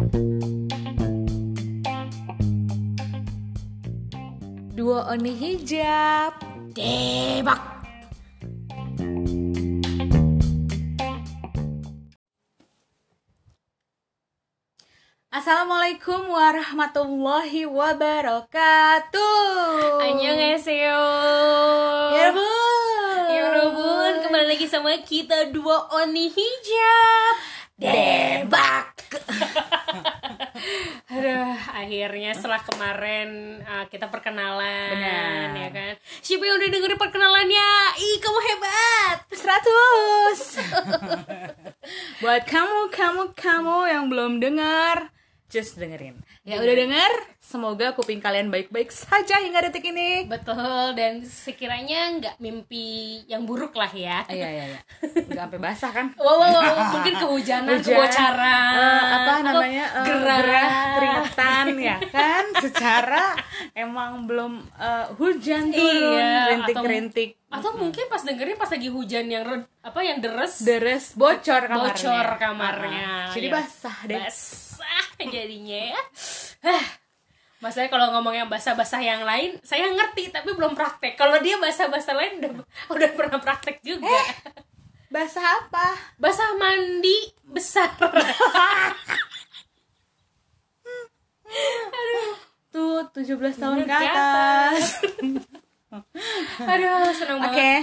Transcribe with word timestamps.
Dua 0.00 0.08
Oni 5.12 5.36
Hijab. 5.36 6.40
Debak. 6.72 7.60
Assalamualaikum 15.28 16.32
warahmatullahi 16.32 17.68
wabarakatuh. 17.68 19.20
Annyeonghaseyo. 20.00 21.04
Ya 22.16 22.32
bun. 22.32 23.28
Ya 23.28 23.52
kembali 24.24 24.48
lagi 24.48 24.64
sama 24.64 24.96
kita 25.04 25.52
dua 25.52 25.92
Oni 25.92 26.32
Hijab. 26.32 27.36
Debak. 27.76 28.89
Aduh, 31.10 31.56
akhirnya 31.74 32.30
setelah 32.36 32.62
kemarin 32.62 33.58
uh, 33.66 33.84
kita 33.90 34.06
perkenalan, 34.08 34.94
Benar. 34.94 35.56
ya 35.58 35.68
kan? 35.74 35.94
Siapa 36.22 36.44
yang 36.46 36.56
udah 36.60 36.70
dengerin 36.70 37.00
perkenalannya? 37.00 37.70
Ih, 37.98 38.16
kamu 38.22 38.40
hebat. 38.46 39.16
100 39.32 40.62
Buat 42.22 42.42
kamu, 42.46 42.94
kamu, 42.94 43.22
kamu 43.34 43.78
yang 43.90 44.04
belum 44.06 44.38
dengar 44.38 45.10
Just 45.50 45.74
dengerin. 45.74 46.14
Yang 46.42 46.58
udah 46.62 46.76
denger, 46.78 47.12
semoga 47.36 47.90
kuping 47.90 48.18
kalian 48.18 48.48
baik-baik 48.48 48.86
saja 48.88 49.34
hingga 49.36 49.60
detik 49.60 49.82
ini. 49.84 50.22
Betul, 50.24 50.54
dan 50.94 51.20
sekiranya 51.20 52.00
nggak 52.16 52.36
mimpi 52.38 52.86
yang 53.26 53.42
buruk 53.42 53.74
lah 53.74 53.90
ya. 53.90 54.22
Ah, 54.22 54.30
Iya, 54.30 54.46
iya, 54.48 54.64
iya. 54.68 54.80
Gak 55.26 55.42
sampai 55.44 55.58
basah 55.58 55.90
kan? 55.90 56.06
Wow, 56.14 56.38
wow, 56.38 56.50
wow, 56.54 56.74
mungkin 56.94 57.14
kehujanan, 57.16 57.76
Hujan, 57.76 57.82
kebocaran, 57.84 58.72
eh, 58.72 59.02
apa 59.12 59.32
namanya 59.42 59.84
eh, 59.90 60.06
gerah. 60.06 60.70
keringetan 60.94 61.66
ya 61.76 61.96
kan? 62.08 62.44
Secara 62.56 63.24
emang 63.74 64.24
belum 64.24 64.52
eh, 64.72 65.06
hujan 65.16 65.64
turun. 65.68 66.14
Iya, 66.14 66.32
rintik-rintik. 66.54 67.30
atau 67.50 67.74
mungkin 67.74 68.06
pas 68.06 68.22
dengerin 68.22 68.54
pas 68.54 68.70
lagi 68.70 68.86
hujan 68.86 69.26
yang 69.26 69.42
red- 69.42 69.66
apa 69.82 69.98
yang 70.00 70.22
deres. 70.22 70.62
Deres 70.62 71.10
bocor 71.12 71.66
kamarnya. 71.66 71.98
Bocor 71.98 72.28
kamarnya 72.38 73.08
Ah, 73.26 73.34
jadi 73.34 73.50
Ya. 73.50 73.52
basah 73.52 73.98
deh. 74.06 74.14
Basah 74.16 74.69
jadinya 75.34 75.80
ya. 75.94 76.02
Masalahnya 77.60 77.92
kalau 77.92 78.06
ngomong 78.16 78.32
yang 78.32 78.48
basah-basah 78.48 79.04
yang 79.04 79.20
lain, 79.20 79.60
saya 79.60 79.92
ngerti 79.92 80.32
tapi 80.32 80.56
belum 80.56 80.72
praktek. 80.72 81.20
Kalau 81.20 81.36
dia 81.44 81.60
basah-basah 81.60 82.14
lain 82.16 82.40
udah 82.40 82.52
udah 82.96 83.08
pernah 83.12 83.38
praktek 83.40 83.84
juga. 83.84 84.20
basah 85.10 85.42
apa 85.42 85.98
Basah 86.22 86.54
mandi 86.54 87.34
besar. 87.42 87.90
tuh 92.70 93.02
17 93.10 93.58
tahun 93.58 93.76
ke 93.82 93.90
Ke 93.90 94.06
atas 94.06 95.02
Aduh, 96.62 97.10
seneng 97.10 97.42
oke 97.42 97.50
banget. 97.50 97.82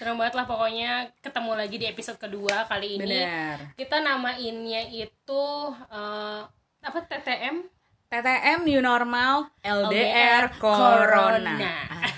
Seneng 0.00 0.16
banget 0.16 0.32
lah 0.32 0.48
pokoknya 0.48 1.12
ketemu 1.20 1.52
lagi 1.60 1.76
di 1.76 1.84
episode 1.84 2.16
kedua 2.16 2.64
kali 2.64 2.96
ini. 2.96 3.04
benar 3.04 3.76
Kita 3.76 4.00
namainnya 4.00 4.88
itu 4.88 5.44
eh, 5.92 6.40
apa 6.80 6.98
TTM? 7.04 7.68
TTM 8.08 8.64
new 8.64 8.80
normal 8.80 9.52
LDR, 9.60 9.92
LDR 9.92 10.44
corona, 10.56 11.04
Corona. 11.04 11.52
Ah. 11.84 12.08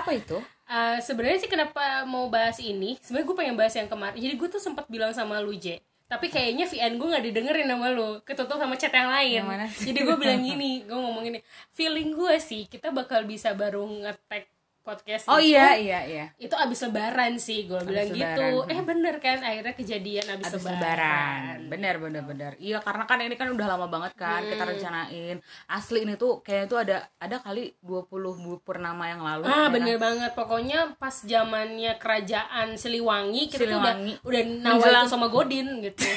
apa 0.00 0.16
itu? 0.16 0.40
Eh, 0.64 0.96
sebenarnya 1.04 1.44
sih 1.44 1.50
kenapa 1.52 2.08
mau 2.08 2.32
bahas 2.32 2.56
ini? 2.56 2.96
Sebenarnya 3.04 3.28
gue 3.28 3.36
pengen 3.36 3.56
bahas 3.60 3.76
yang 3.76 3.88
kemarin. 3.92 4.16
Jadi 4.16 4.34
gue 4.40 4.48
tuh 4.48 4.62
sempat 4.64 4.88
bilang 4.88 5.12
sama 5.12 5.44
lu 5.44 5.52
J. 5.60 5.84
Tapi 6.08 6.32
kayaknya 6.32 6.64
VN 6.64 6.96
gue 6.96 7.08
nggak 7.12 7.24
didengerin 7.28 7.68
sama 7.68 7.92
lu. 7.92 8.24
Ketutup 8.24 8.56
sama 8.56 8.80
chat 8.80 8.96
yang 8.96 9.12
lain. 9.12 9.44
Yang 9.44 9.92
jadi 9.92 10.00
gue 10.08 10.16
bilang 10.16 10.40
gini 10.40 10.88
gue 10.88 10.96
ngomong 10.96 11.20
gini 11.28 11.44
feeling 11.68 12.16
gue 12.16 12.40
sih 12.40 12.64
kita 12.64 12.96
bakal 12.96 13.28
bisa 13.28 13.52
baru 13.52 13.84
ngetek 13.84 14.53
podcast 14.84 15.24
oh 15.26 15.36
itu, 15.36 15.50
iya 15.50 15.74
iya 15.74 16.00
iya 16.04 16.24
itu 16.36 16.52
abis 16.52 16.84
lebaran 16.84 17.34
sih 17.36 17.64
gue 17.64 17.80
bilang 17.80 18.06
gitu 18.06 18.20
lebaran. 18.20 18.68
eh 18.68 18.80
bener 18.80 19.14
kan 19.16 19.40
akhirnya 19.40 19.72
kejadian 19.72 20.26
abis, 20.30 20.44
Habis 20.46 20.60
lebaran, 20.62 20.76
lebaran. 20.76 21.58
Bener 21.66 21.94
bener 21.96 22.22
bener. 22.22 22.52
Iya 22.56 22.78
karena 22.78 23.04
kan 23.04 23.18
ini 23.18 23.32
kan 23.32 23.48
udah 23.48 23.66
lama 23.66 23.86
banget 23.86 24.12
kan 24.14 24.44
kita 24.44 24.60
rencanain. 24.62 25.36
Asli 25.66 26.04
ini 26.04 26.14
tuh 26.14 26.38
kayaknya 26.38 26.66
tuh 26.66 26.78
ada 26.78 26.96
ada 27.16 27.36
kali 27.38 27.72
20 27.80 28.04
bu- 28.36 28.60
purnama 28.60 29.04
yang 29.06 29.20
lalu. 29.20 29.42
ya 29.42 29.48
Ah 29.48 29.56
kan? 29.62 29.72
bener 29.72 29.96
banget 29.96 30.30
pokoknya 30.32 30.78
pas 30.94 31.16
zamannya 31.16 31.96
kerajaan 31.96 32.76
Siliwangi 32.76 33.48
kita 33.48 33.64
Siliwangi. 33.64 34.12
tuh 34.14 34.28
udah 34.28 34.42
udah 34.44 34.82
nawar 34.84 35.06
sama 35.06 35.26
Godin 35.26 35.80
gitu. 35.80 36.04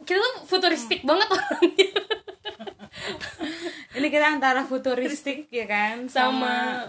kita 0.00 0.18
tuh 0.18 0.34
futuristik 0.46 1.04
banget 1.04 1.28
orangnya 1.28 1.88
Ini 3.98 4.08
kita 4.14 4.26
antara 4.30 4.62
futuristik 4.62 5.50
ya 5.50 5.66
kan? 5.66 6.06
Sama. 6.06 6.86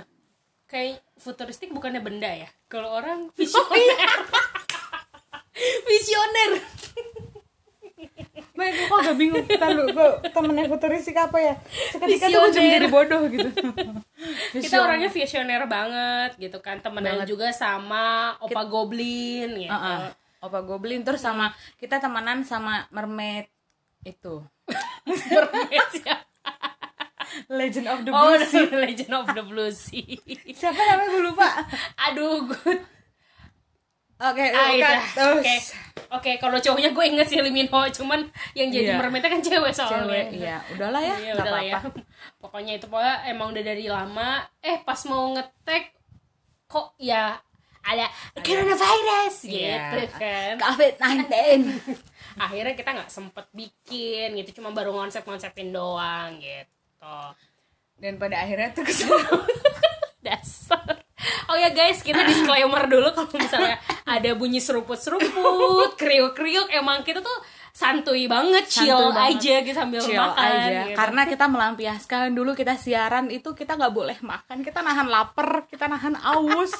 Kayak 0.69 1.01
futuristik 1.17 1.73
bukannya 1.73 2.05
benda 2.05 2.29
ya? 2.29 2.45
Kalau 2.69 2.93
orang 2.93 3.33
visioner. 3.33 4.09
visioner. 5.89 6.51
Baik, 8.59 8.75
gue 8.75 8.85
kok 8.91 8.99
agak 8.99 9.15
bingung? 9.15 9.45
Ntar 9.47 9.71
lu, 9.71 9.87
gue 9.89 10.07
temennya 10.35 10.67
futuristik 10.67 11.15
apa 11.15 11.39
ya? 11.39 11.55
Seketika 11.95 12.27
tuh 12.27 12.51
gue 12.51 12.59
jadi 12.59 12.91
bodoh 12.91 13.23
gitu. 13.31 13.49
Kita 14.63 14.83
orangnya 14.83 15.09
visioner 15.09 15.63
banget 15.65 16.35
gitu 16.37 16.59
kan. 16.59 16.83
Temenan 16.83 17.23
Banget. 17.23 17.33
juga 17.33 17.47
sama 17.55 18.35
opa 18.43 18.67
goblin 18.67 19.65
gitu. 19.65 19.71
Heeh. 19.71 20.11
Opa 20.39 20.63
Goblin 20.63 21.03
terus 21.03 21.19
sama 21.19 21.51
kita 21.75 21.99
temenan 21.99 22.47
sama 22.47 22.87
mermaid 22.95 23.51
itu. 24.07 24.39
Mermaid 25.35 25.87
siapa? 25.91 26.28
Legend 27.47 27.87
of 27.87 27.99
the 28.01 28.11
oh 28.11 28.31
Blue 28.31 28.43
Sea 28.43 28.67
Legend 28.85 29.13
of 29.13 29.25
the 29.29 29.43
Blue 29.43 29.71
Sea 29.71 30.05
siapa 30.49 30.77
namanya 30.77 31.09
gue 31.09 31.23
lupa 31.25 31.47
aduh 31.99 32.43
gue 32.43 32.73
oke 34.17 34.45
Ah, 34.45 34.67
bukan. 34.67 34.97
itu. 34.97 35.15
terus 35.15 35.39
Oke, 35.39 35.55
oke. 36.11 36.31
Kalau 36.39 36.57
cowoknya 36.57 36.89
gue 36.89 37.05
inget 37.05 37.27
sih 37.27 37.37
Lee 37.37 37.53
Min 37.53 37.69
Ho, 37.69 37.85
cuman 37.87 38.25
yang 38.51 38.67
jadi 38.67 38.91
Iya. 38.91 38.97
mermaidnya 38.97 39.29
kan 39.29 39.39
cewek 39.39 39.71
soalnya. 39.71 39.95
cewek 40.01 40.25
iya 40.35 40.57
udahlah 40.71 40.99
ya 40.99 41.15
Iya, 41.15 41.31
nggak 41.31 41.39
udah 41.39 41.53
lah 41.53 41.63
ya. 41.63 41.79
Pokoknya 42.41 42.73
itu 42.73 42.85
pokoknya 42.85 43.15
emang 43.27 43.53
udah 43.53 43.63
dari 43.63 43.85
lama. 43.85 44.31
Eh 44.59 44.81
pas 44.81 44.99
mau 45.05 45.31
ngetek 45.31 45.93
kok 46.65 46.97
ya 46.97 47.37
ada 47.81 48.05
coronavirus 48.35 49.35
Iya. 49.45 49.77
gitu 49.95 50.17
kan. 50.17 50.53
COVID-19 50.57 51.23
Akhirnya 52.43 52.73
kita 52.73 52.89
nggak 52.91 53.09
sempet 53.09 53.45
bikin 53.51 54.35
gitu, 54.35 54.57
cuma 54.57 54.71
baru 54.71 54.91
ngonsep-ngonsepin 54.91 55.69
doang 55.69 56.39
gitu. 56.39 56.78
Dan 57.95 58.15
pada 58.15 58.35
akhirnya 58.39 58.71
tuh 58.71 58.83
kesel 58.83 59.11
Dasar. 60.19 60.99
Oh 61.47 61.55
ya 61.55 61.71
guys, 61.71 61.99
kita 61.99 62.23
disclaimer 62.23 62.85
dulu 62.85 63.11
kalau 63.11 63.31
misalnya 63.33 63.75
ada 64.05 64.35
bunyi 64.35 64.59
seruput-seruput, 64.59 65.95
kriuk-kriuk, 65.95 66.67
emang 66.69 67.01
kita 67.01 67.19
tuh 67.19 67.37
santuy 67.71 68.27
banget, 68.27 68.67
chill 68.67 68.91
Santuy 68.91 69.15
banget. 69.15 69.39
aja 69.39 69.55
gitu 69.63 69.75
sambil 69.75 69.99
chill 69.99 70.19
makan. 70.19 70.43
aja 70.43 70.79
gitu. 70.85 70.97
karena 70.97 71.21
kita 71.23 71.45
melampiaskan 71.47 72.21
dulu 72.31 72.51
kita 72.51 72.75
siaran 72.75 73.31
itu 73.31 73.55
kita 73.55 73.79
nggak 73.79 73.93
boleh 73.93 74.17
makan 74.19 74.59
kita 74.59 74.83
nahan 74.83 75.07
lapar 75.07 75.63
kita 75.65 75.87
nahan 75.87 76.19
aus 76.19 76.73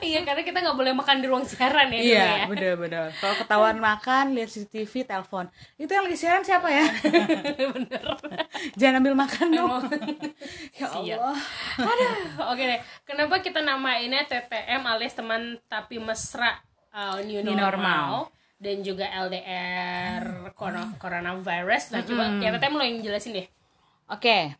iya, 0.00 0.20
karena 0.22 0.40
kita 0.40 0.58
nggak 0.58 0.74
boleh 0.74 0.92
makan 0.92 1.16
di 1.18 1.26
ruang 1.26 1.42
siaran 1.42 1.88
ya. 1.88 1.98
iya 1.98 2.24
ya. 2.36 2.44
bener 2.46 2.74
bener 2.74 3.08
kalau 3.14 3.34
ketahuan 3.34 3.78
makan 3.78 4.32
lihat 4.32 4.48
CCTV 4.48 5.04
telepon 5.04 5.46
itu 5.76 5.88
yang 5.88 6.02
lagi 6.02 6.16
siaran 6.16 6.40
siapa 6.40 6.66
ya 6.66 6.84
Bener. 7.74 8.04
jangan 8.74 9.00
ambil 9.00 9.14
makan 9.16 9.46
dong 9.50 9.82
ya. 10.78 11.16
Allah 11.16 11.38
Aduh, 11.74 12.14
oke 12.48 12.62
deh. 12.62 12.78
Kenapa 13.02 13.38
kita 13.38 13.60
namainnya 13.60 14.22
TTM 14.22 14.82
alias 14.82 15.12
teman 15.12 15.40
tapi 15.64 15.96
mesra 15.96 16.60
uh, 16.90 17.16
new, 17.18 17.40
New 17.40 17.52
normal, 17.52 17.64
normal. 17.64 18.10
dan 18.58 18.76
juga 18.80 19.08
LDR 19.08 20.22
corona- 20.52 20.94
coronavirus. 20.96 21.84
Nah, 21.90 22.02
coba 22.02 22.24
ya 22.36 22.50
TTM 22.50 22.72
lo 22.72 22.82
yang 22.82 22.98
jelasin 23.00 23.34
deh. 23.34 23.46
Oke, 24.06 24.54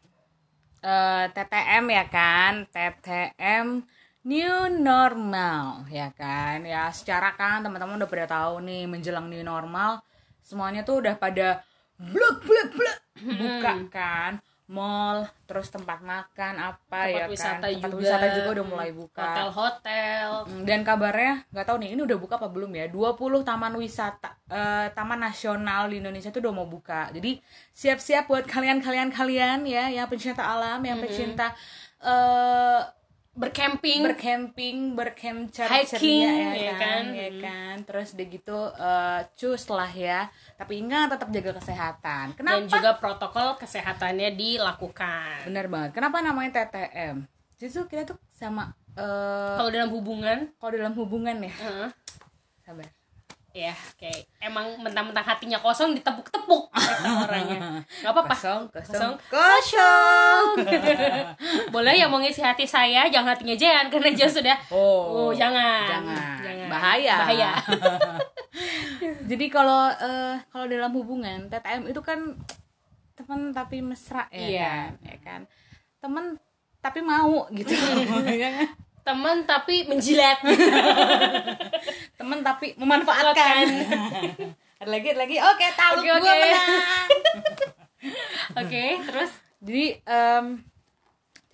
Eh, 0.81 1.25
TTM 1.31 1.85
ya 1.87 2.05
kan, 2.06 2.67
TTM 2.67 3.87
new 4.23 4.55
normal 4.79 5.83
ya 5.91 6.15
kan, 6.15 6.63
ya 6.63 6.87
secara 6.95 7.35
kan 7.35 7.61
teman-teman 7.61 7.99
udah 7.99 8.11
pada 8.11 8.27
tahu 8.31 8.63
nih 8.63 8.87
menjelang 8.87 9.27
new 9.27 9.43
normal 9.43 9.99
semuanya 10.39 10.83
tuh 10.83 11.03
udah 11.03 11.15
pada 11.19 11.63
blok 11.99 12.43
blok 12.43 12.71
blok 12.75 12.99
buka 13.23 13.73
kan, 13.91 14.33
mall, 14.67 15.23
terus 15.47 15.71
tempat 15.71 16.03
makan 16.03 16.55
apa 16.59 16.99
Tempat 17.07 17.15
ya 17.15 17.25
wisata 17.31 17.67
kan, 17.67 17.75
tempat 17.79 17.91
juga. 17.95 18.03
wisata 18.03 18.27
juga 18.35 18.49
udah 18.59 18.67
mulai 18.67 18.91
buka. 18.91 19.23
Hotel-hotel. 19.23 20.29
Hmm, 20.49 20.63
Dan 20.67 20.81
kabarnya 20.83 21.35
nggak 21.55 21.67
tahu 21.69 21.77
nih 21.79 21.89
ini 21.95 22.01
udah 22.03 22.19
buka 22.19 22.35
apa 22.41 22.49
belum 22.51 22.71
ya 22.75 22.87
20 22.91 23.47
taman 23.47 23.75
wisata 23.79 24.31
eh, 24.51 24.87
taman 24.91 25.21
nasional 25.21 25.87
di 25.87 26.03
Indonesia 26.03 26.35
tuh 26.35 26.43
udah 26.43 26.55
mau 26.57 26.67
buka. 26.67 27.15
Jadi 27.15 27.39
siap-siap 27.71 28.27
buat 28.27 28.47
kalian-kalian 28.51 29.11
kalian 29.15 29.59
ya 29.67 29.87
yang 29.93 30.11
pencinta 30.11 30.43
alam, 30.43 30.83
yang 30.83 30.99
pencinta 30.99 31.55
eh 32.03 32.81
bercamping 33.32 34.05
bercamping, 34.05 34.93
bercamp 34.93 35.49
Hiking, 35.49 35.88
ceria 35.88 36.29
ya 36.29 36.50
ya 36.52 36.73
kan? 36.76 36.81
kan, 36.81 37.05
ya 37.17 37.31
kan. 37.40 37.75
Terus 37.88 38.12
udah 38.12 38.26
gitu 38.29 38.58
eh, 38.76 39.20
cus 39.34 39.64
lah 39.73 39.88
ya. 39.88 40.20
Tapi 40.61 40.73
ingat 40.84 41.17
tetap 41.17 41.32
jaga 41.32 41.56
kesehatan. 41.56 42.37
Kenapa? 42.37 42.61
dan 42.61 42.62
juga 42.69 42.90
protokol 43.00 43.56
kesehatannya 43.56 44.37
dilakukan 44.37 45.49
Bener 45.49 45.67
banget. 45.73 45.90
Kenapa 45.96 46.20
namanya 46.20 46.61
TTM? 46.61 47.25
Justru 47.56 47.88
kita 47.88 48.12
tuh 48.12 48.19
sama 48.29 48.76
eh 48.93 49.56
kalau 49.56 49.73
dalam 49.73 49.88
hubungan 49.88 50.52
kalau 50.61 50.73
dalam 50.76 50.93
hubungan 50.93 51.37
ya. 51.40 51.52
eh, 51.56 51.88
Sabar. 52.62 53.01
Ya 53.52 53.70
kayak 53.94 54.25
emang 54.40 54.64
mentang-mentang 54.76 55.20
hatinya 55.22 55.56
kosong 55.56 55.93
ditepuk-tepuk 55.93 56.72
orangnya 57.04 57.84
nggak 58.00 58.08
apa-apa 58.08 58.32
Kosong, 58.32 58.62
kosong, 58.72 59.12
kosong 59.28 60.46
boleh 61.75 61.94
yang 61.94 62.08
mau 62.08 62.16
ngisi 62.16 62.40
hati 62.40 62.64
saya 62.64 63.04
jangan 63.06 63.37
hatinya 63.37 63.52
Jan 63.52 63.87
karena 63.87 64.08
Jan 64.10 64.32
sudah 64.40 64.56
Oh, 64.72 65.31
jangan 65.31 66.00
jangan. 66.00 66.69
Bahaya. 66.69 67.16
bahaya 67.20 67.50
Jadi 69.28 69.46
kalau 69.49 69.88
eh, 69.90 70.40
kalau 70.49 70.64
dalam 70.64 70.93
hubungan 70.93 71.49
TTM 71.49 71.84
itu 71.87 72.00
kan 72.00 72.32
teman 73.14 73.50
tapi 73.50 73.81
mesra 73.81 74.25
ya 74.28 74.40
Iya. 74.43 74.64
kan, 74.64 74.90
ya 75.02 75.16
kan. 75.20 75.40
Teman 75.99 76.25
tapi 76.78 77.00
mau 77.00 77.44
gitu. 77.50 77.76
Ya 78.26 78.38
kan? 78.50 78.72
teman 79.02 79.43
tapi 79.43 79.82
menjilat 79.84 80.38
teman 82.23 82.39
tapi 82.41 82.79
memanfaatkan. 82.79 83.67
ada 84.81 84.91
lagi, 84.91 85.07
ada 85.11 85.21
lagi. 85.27 85.37
Oke, 85.43 85.67
tahu 85.75 85.95
Oke, 85.99 86.07
gua 86.07 86.17
oke. 86.17 86.31
menang. 86.31 87.09
oke 88.63 88.85
terus 89.11 89.33
Jadi 89.63 89.95
em, 89.95 90.47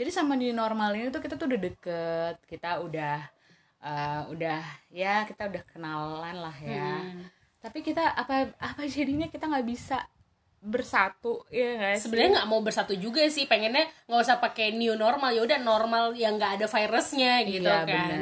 jadi 0.00 0.10
sama 0.12 0.36
di 0.36 0.48
normal 0.52 0.96
ini 0.96 1.12
tuh 1.12 1.20
kita 1.20 1.36
tuh 1.36 1.44
udah 1.44 1.60
deket, 1.60 2.34
kita 2.48 2.80
udah 2.80 3.18
eh, 3.84 4.20
udah 4.32 4.60
ya 4.88 5.24
kita 5.28 5.48
udah 5.48 5.62
kenalan 5.68 6.36
lah 6.40 6.56
ya. 6.60 7.04
Hmm. 7.04 7.28
Tapi 7.60 7.84
kita 7.84 8.16
apa 8.16 8.48
apa 8.56 8.80
jadinya 8.88 9.28
kita 9.28 9.44
nggak 9.44 9.66
bisa 9.68 10.00
bersatu 10.58 11.46
ya 11.54 11.94
sih? 11.94 12.10
sebenarnya 12.10 12.42
nggak 12.42 12.50
mau 12.50 12.58
bersatu 12.58 12.90
juga 12.98 13.22
sih 13.30 13.46
pengennya 13.46 13.86
nggak 14.10 14.20
usah 14.26 14.42
pakai 14.42 14.74
new 14.74 14.98
normal 14.98 15.30
ya 15.30 15.46
udah 15.46 15.58
normal 15.62 16.18
yang 16.18 16.34
nggak 16.34 16.58
ada 16.58 16.66
virusnya 16.66 17.46
gitu 17.46 17.62
Iya, 17.62 17.86
kan 17.86 18.18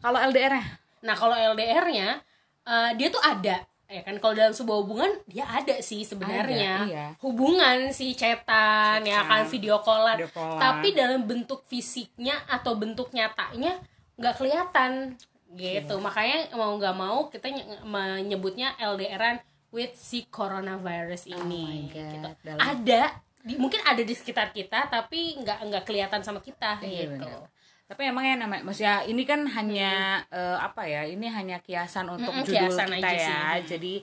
Kalau 0.00 0.18
LDR-nya 0.30 0.64
nah 1.00 1.14
kalau 1.14 1.34
LDR-nya 1.34 2.20
eh, 2.62 2.90
dia 2.94 3.08
tuh 3.08 3.20
ada 3.20 3.62
ya 3.86 4.02
kan 4.02 4.16
kalau 4.18 4.34
dalam 4.34 4.52
sebuah 4.52 4.78
hubungan 4.78 5.08
dia 5.24 5.44
ada 5.44 5.80
sih 5.80 6.04
sebenarnya 6.04 6.74
Ada, 6.78 6.84
iya. 6.86 7.06
hubungan 7.18 7.88
si 7.88 8.12
cetan 8.12 9.00
ya 9.00 9.24
kan 9.24 9.48
video 9.48 9.80
callan 9.80 10.12
Video 10.14 10.28
callan. 10.30 10.60
tapi 10.60 10.92
dalam 10.92 11.24
bentuk 11.24 11.64
fisiknya 11.64 12.36
atau 12.46 12.76
bentuk 12.76 13.08
nyatanya 13.10 13.80
nggak 14.14 14.34
kelihatan 14.36 15.16
gitu 15.50 15.94
Iya. 15.94 16.04
makanya 16.04 16.38
mau 16.52 16.76
nggak 16.76 16.92
mau 16.94 17.18
kita 17.26 17.48
ny- 17.48 17.80
menyebutnya 17.82 18.76
LDRan 18.76 19.40
with 19.70 19.96
si 19.96 20.28
coronavirus 20.28 21.24
ini 21.26 21.32
Oh 21.32 21.48
my 21.64 21.80
God. 21.88 22.12
gitu 22.12 22.28
Dalam- 22.42 22.60
ada 22.60 23.02
di, 23.38 23.54
mungkin 23.56 23.80
ada 23.82 24.02
di 24.02 24.12
sekitar 24.12 24.52
kita 24.52 24.84
tapi 24.86 25.40
nggak 25.40 25.64
nggak 25.64 25.84
kelihatan 25.84 26.20
sama 26.20 26.40
kita 26.40 26.76
Iya, 26.78 27.08
gitu 27.08 27.24
benar. 27.24 27.48
Tapi 27.88 28.02
emang 28.04 28.24
ya 28.28 28.36
namanya, 28.36 28.62
maksudnya 28.68 28.96
ini 29.08 29.22
kan 29.24 29.48
hanya 29.48 30.20
eh, 30.28 30.58
apa 30.60 30.84
ya? 30.84 31.08
Ini 31.08 31.26
hanya 31.32 31.56
kiasan 31.64 32.06
untuk 32.12 32.36
Mm-mm, 32.36 32.44
judul 32.44 32.68
kiasan 32.68 32.88
kita 32.92 33.08
aja 33.08 33.16
ya. 33.16 33.40
sih. 33.56 33.64
Jadi 33.64 33.94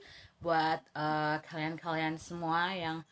buat 0.42 0.82
eh, 0.98 1.36
kalian-kalian 1.46 2.18
semua 2.18 2.74
yang 2.74 3.06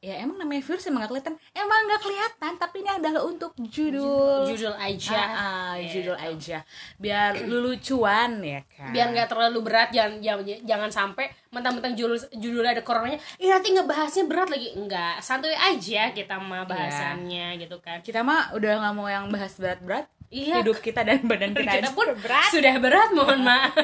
ya 0.00 0.16
emang 0.16 0.36
namanya 0.36 0.64
virus 0.64 0.88
emang 0.88 1.04
gak 1.04 1.12
kelihatan, 1.12 1.34
emang 1.52 1.80
gak 1.86 2.00
kelihatan. 2.00 2.52
Tapi 2.56 2.76
ini 2.80 2.90
adalah 2.90 3.20
untuk 3.20 3.52
judul, 3.54 4.48
judul 4.48 4.72
aja 4.74 5.12
Ah, 5.12 5.28
ah, 5.28 5.72
Gitu. 5.76 6.00
judul 6.00 6.16
aja, 6.16 6.64
biar 6.96 7.36
lelucuan 7.36 8.40
ya 8.40 8.64
kan. 8.66 8.90
biar 8.90 9.06
nggak 9.12 9.28
terlalu 9.28 9.58
berat 9.60 9.92
jangan 9.92 10.16
jangan, 10.18 10.44
jangan 10.64 10.90
sampai 10.90 11.28
mentang-mentang 11.48 11.92
judul 11.92 12.16
judulnya 12.32 12.72
ada 12.72 12.80
coronanya 12.80 13.20
ih 13.36 13.48
nanti 13.48 13.70
ngebahasnya 13.70 14.24
berat 14.24 14.48
lagi 14.48 14.72
enggak 14.72 15.20
santuy 15.20 15.52
aja 15.52 16.08
kita 16.10 16.38
mah 16.38 16.64
bahasannya 16.64 17.58
gitu 17.58 17.76
kan 17.78 18.00
kita 18.00 18.22
mah 18.22 18.56
udah 18.56 18.80
nggak 18.80 18.94
mau 18.94 19.04
yang 19.04 19.28
bahas 19.28 19.52
berat-berat. 19.54 20.08
Iya. 20.30 20.62
Hidup 20.62 20.78
kita 20.78 21.02
dan 21.02 21.26
badan 21.26 21.50
kita, 21.50 21.82
kita 21.82 21.90
pun 21.90 22.06
berat. 22.14 22.48
sudah 22.54 22.78
berat 22.78 23.10
mohon 23.10 23.42
maaf 23.42 23.74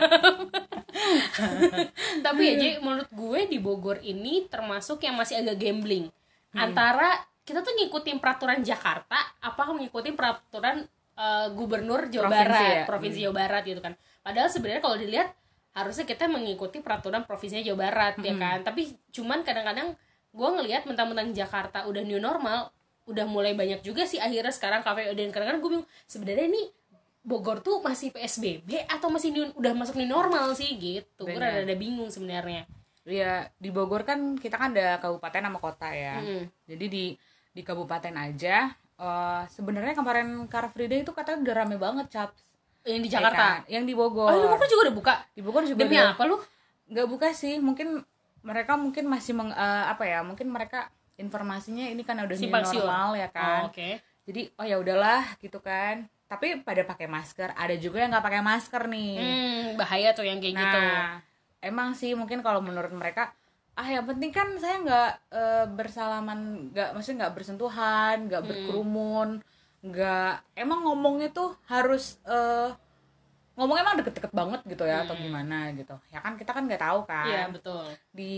tapi 2.27 2.43
ya 2.43 2.55
Ji, 2.57 2.71
menurut 2.81 3.11
gue 3.13 3.41
di 3.49 3.59
Bogor 3.61 4.01
ini 4.01 4.49
termasuk 4.49 5.05
yang 5.05 5.17
masih 5.17 5.41
agak 5.45 5.61
gambling. 5.61 6.09
Antara 6.57 7.21
kita 7.47 7.63
tuh 7.63 7.77
ngikutin 7.77 8.19
peraturan 8.19 8.65
Jakarta 8.65 9.17
apa 9.39 9.63
ngikutin 9.77 10.15
peraturan 10.19 10.83
eh, 11.15 11.47
gubernur 11.55 12.09
Jawa 12.11 12.29
Provinsi 12.29 12.43
Barat 12.43 12.75
ya? 12.75 12.85
provinsi 12.89 13.19
Jawa 13.23 13.35
Barat 13.37 13.63
gitu 13.69 13.81
kan. 13.85 13.93
Padahal 14.25 14.49
sebenarnya 14.51 14.83
kalau 14.83 14.97
dilihat 14.99 15.29
harusnya 15.77 16.09
kita 16.09 16.25
mengikuti 16.27 16.81
peraturan 16.81 17.29
provinsi 17.29 17.63
Jawa 17.63 17.79
Barat 17.89 18.15
ya 18.25 18.35
kan. 18.35 18.65
Tapi 18.65 18.97
cuman 19.13 19.45
kadang-kadang 19.45 19.95
gue 20.37 20.49
ngelihat 20.61 20.85
mentang-mentang 20.85 21.33
Jakarta 21.33 21.89
udah 21.89 22.03
new 22.05 22.21
normal 22.21 22.73
udah 23.07 23.23
mulai 23.25 23.55
banyak 23.55 23.87
juga 23.87 24.03
sih 24.03 24.19
akhirnya 24.19 24.51
sekarang 24.51 24.83
kafe 24.83 25.07
dan 25.15 25.31
kadang-kadang 25.31 25.63
gue 25.63 25.71
bingung 25.79 25.89
sebenarnya 26.11 26.51
ini 26.51 26.63
Bogor 27.27 27.59
tuh 27.59 27.83
masih 27.83 28.15
PSBB 28.15 28.87
atau 28.87 29.11
masih 29.11 29.35
new- 29.35 29.55
udah 29.59 29.75
masuk 29.75 29.99
new 29.99 30.07
normal 30.07 30.55
sih 30.55 30.79
gitu 30.79 31.27
gue 31.27 31.35
Benar. 31.35 31.67
rada 31.67 31.75
bingung 31.75 32.07
sebenarnya 32.07 32.65
Ya 33.07 33.47
di 33.63 33.71
Bogor 33.71 34.03
kan 34.03 34.35
kita 34.35 34.59
kan 34.59 34.75
ada 34.75 34.99
kabupaten 34.99 35.39
sama 35.39 35.63
kota 35.63 35.87
ya. 35.95 36.19
Mm. 36.19 36.51
Jadi 36.67 36.85
di 36.91 37.05
di 37.55 37.63
kabupaten 37.63 38.11
aja 38.19 38.67
eh, 38.75 39.43
sebenarnya 39.47 39.95
kemarin 39.95 40.51
Car 40.51 40.67
Free 40.75 40.91
Day 40.91 41.07
itu 41.07 41.15
katanya 41.15 41.39
udah 41.47 41.55
rame 41.55 41.77
banget 41.79 42.07
cap. 42.11 42.31
yang 42.87 43.03
di 43.03 43.11
Jakarta 43.11 43.67
Yang 43.67 43.85
di 43.91 43.95
oh 43.95 44.11
Bogor. 44.11 44.31
di 44.31 44.47
Bogor 44.47 44.67
juga 44.71 44.83
udah 44.91 44.95
buka 44.95 45.15
Di 45.35 45.41
Bogor 45.43 45.63
juga 45.67 45.81
demi 45.87 45.99
apa 45.99 46.23
lu 46.27 46.39
nggak 46.91 47.07
buka 47.07 47.31
sih. 47.31 47.63
Mungkin 47.63 48.03
mereka 48.43 48.75
mungkin 48.75 49.07
masih 49.07 49.35
meng, 49.39 49.51
eh, 49.55 49.85
apa 49.87 50.03
ya? 50.03 50.27
Mungkin 50.27 50.51
mereka 50.51 50.91
informasinya 51.15 51.87
ini 51.87 52.03
kan 52.03 52.19
udah 52.19 52.35
new 52.35 52.43
Simpang 52.43 52.67
siur. 52.67 52.83
normal 52.83 53.15
ya 53.19 53.27
oh, 53.27 53.31
kan. 53.31 53.61
oke 53.71 53.89
Jadi 54.27 54.51
oh 54.59 54.67
ya 54.67 54.77
udahlah 54.83 55.23
gitu 55.39 55.63
kan. 55.63 56.11
Tapi 56.31 56.47
pada 56.67 56.83
pakai 56.91 57.07
masker. 57.07 57.49
Ada 57.55 57.75
juga 57.79 57.97
yang 58.03 58.11
nggak 58.13 58.27
pakai 58.29 58.43
masker 58.43 58.83
nih. 58.91 59.11
hmm, 59.15 59.79
bahaya 59.79 60.09
tuh 60.17 60.25
yang 60.27 60.39
kayak 60.43 60.57
gitu 60.63 60.77
Nah, 60.81 61.21
emang 61.63 61.89
sih 62.01 62.11
mungkin 62.21 62.41
kalau 62.47 62.61
menurut 62.63 62.93
mereka 62.95 63.33
ah 63.77 63.89
yang 63.93 64.09
penting 64.09 64.33
kan 64.33 64.49
saya 64.57 64.77
nggak 64.85 65.09
eh, 65.37 65.65
bersalaman, 65.79 66.39
nggak 66.73 66.89
maksudnya 66.97 67.19
nggak 67.29 67.35
bersentuhan, 67.37 68.17
nggak 68.29 68.43
Hmm. 68.43 68.49
berkerumun, 68.49 69.29
nggak 69.85 70.31
emang 70.57 70.81
ngomongnya 70.89 71.29
tuh 71.39 71.49
harus 71.69 72.17
eh, 72.25 72.69
ngomong 73.57 73.77
emang 73.81 73.95
deket-deket 74.01 74.33
banget 74.37 74.61
gitu 74.69 74.85
ya 74.85 74.97
atau 75.05 75.17
gimana 75.17 75.73
gitu. 75.79 75.95
Ya 76.13 76.21
kan 76.25 76.33
kita 76.41 76.51
kan 76.57 76.63
nggak 76.69 76.83
tahu 76.87 77.01
kan. 77.09 77.25
Hmm. 77.25 77.29
iya 77.33 77.43
betul 77.55 77.87
Di 78.19 78.33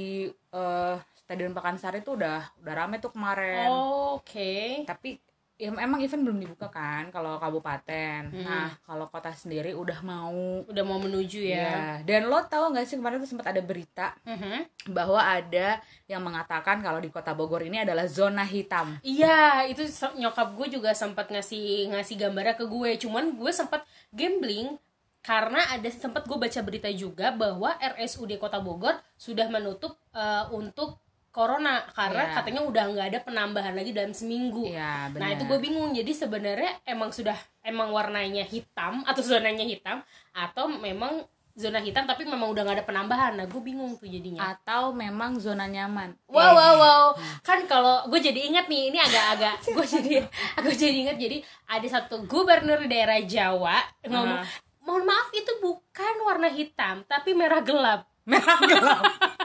eh, 0.55 0.95
Stadion 1.21 1.55
Pakansari 1.59 1.99
tuh 2.07 2.15
udah 2.19 2.39
udah 2.63 2.75
rame 2.79 2.97
tuh 3.05 3.11
kemarin 3.15 3.71
oke 4.15 4.55
tapi 4.89 5.09
ya 5.59 5.75
emang 5.75 5.99
event 5.99 6.23
belum 6.23 6.39
dibuka 6.39 6.71
kan 6.71 7.11
kalau 7.11 7.35
kabupaten 7.37 8.31
Hmm. 8.31 8.47
nah 8.47 8.71
kalau 8.81 9.05
kota 9.05 9.29
sendiri 9.31 9.75
udah 9.75 10.01
mau 10.01 10.31
udah 10.63 10.85
mau 10.87 10.97
menuju 10.97 11.43
ya 11.43 11.59
ya 11.59 11.83
dan 12.01 12.27
lo 12.27 12.39
tahu 12.41 12.71
nggak 12.71 12.87
sih 12.87 12.95
kemarin 12.95 13.19
tuh 13.19 13.27
sempat 13.27 13.51
ada 13.51 13.59
berita 13.59 14.15
Mhm. 14.23 14.89
bahwa 14.89 15.19
ada 15.19 15.83
yang 16.07 16.23
mengatakan 16.23 16.79
kalau 16.79 16.99
di 16.99 17.11
kota 17.11 17.35
Bogor 17.35 17.61
ini 17.61 17.83
adalah 17.83 18.07
zona 18.07 18.43
hitam 18.43 19.03
Iya, 19.03 19.67
itu 19.67 19.83
nyokap 20.15 20.55
gue 20.55 20.71
juga 20.73 20.95
sempat 20.95 21.27
ngasih 21.27 21.91
ngasih 21.91 22.17
gambarnya 22.17 22.55
ke 22.55 22.65
gue. 22.65 22.91
Cuman 22.97 23.35
gue 23.35 23.51
sempat 23.51 23.83
gambling 24.11 24.79
karena 25.21 25.61
ada 25.69 25.91
sempat 25.91 26.25
gue 26.25 26.35
baca 26.35 26.61
berita 26.63 26.89
juga 26.89 27.29
bahwa 27.31 27.75
RSUD 27.77 28.39
Kota 28.39 28.57
Bogor 28.59 28.95
sudah 29.17 29.49
menutup 29.49 29.99
eh, 30.15 30.45
untuk 30.51 31.03
corona 31.29 31.85
karena 31.89 32.25
Iya. 32.25 32.35
katanya 32.35 32.63
udah 32.63 32.85
nggak 32.89 33.07
ada 33.09 33.21
penambahan 33.21 33.73
lagi 33.73 33.91
dalam 33.91 34.11
seminggu. 34.11 34.65
Iya, 34.65 35.13
Nah 35.13 35.29
itu 35.31 35.45
gue 35.45 35.59
bingung. 35.59 35.91
Jadi 35.91 36.11
sebenarnya 36.11 36.83
emang 36.85 37.09
sudah 37.09 37.35
emang 37.61 37.89
warnanya 37.89 38.43
hitam 38.43 39.01
atau 39.09 39.21
zonanya 39.21 39.63
hitam 39.63 40.01
atau 40.31 40.67
memang 40.67 41.23
zona 41.53 41.79
hitam 41.79 42.07
tapi 42.07 42.23
memang 42.23 42.47
udah 42.49 42.63
nggak 42.63 42.77
ada 42.79 42.87
penambahan. 42.87 43.33
Nah 43.35 43.45
gue 43.45 43.59
bingung 43.59 43.95
tuh 43.95 44.07
jadinya. 44.07 44.55
atau 44.55 44.91
memang 44.91 45.37
zona 45.37 45.67
nyaman 45.67 46.15
Wow 46.27 46.55
wow 46.55 46.75
wow 46.77 47.05
kan 47.41 47.67
kalau 47.67 48.07
gue 48.07 48.21
jadi 48.21 48.47
ingat 48.47 48.67
nih 48.67 48.89
ini 48.89 48.99
agak-agak 48.99 49.55
gue 49.75 49.87
jadi 49.89 50.13
aku 50.55 50.71
jadi 50.71 50.97
ingat 51.03 51.17
jadi 51.19 51.37
ada 51.67 51.87
satu 51.89 52.23
gubernur 52.25 52.87
daerah 52.87 53.19
Jawa 53.21 53.75
ngomong 54.03 54.39
mohon 54.81 55.03
maaf 55.03 55.29
itu 55.31 55.51
bukan 55.59 56.15
warna 56.23 56.47
hitam 56.49 57.03
tapi 57.05 57.35
merah 57.35 57.61
gelap 57.61 58.07
merah 58.25 58.59
gelap 58.61 59.03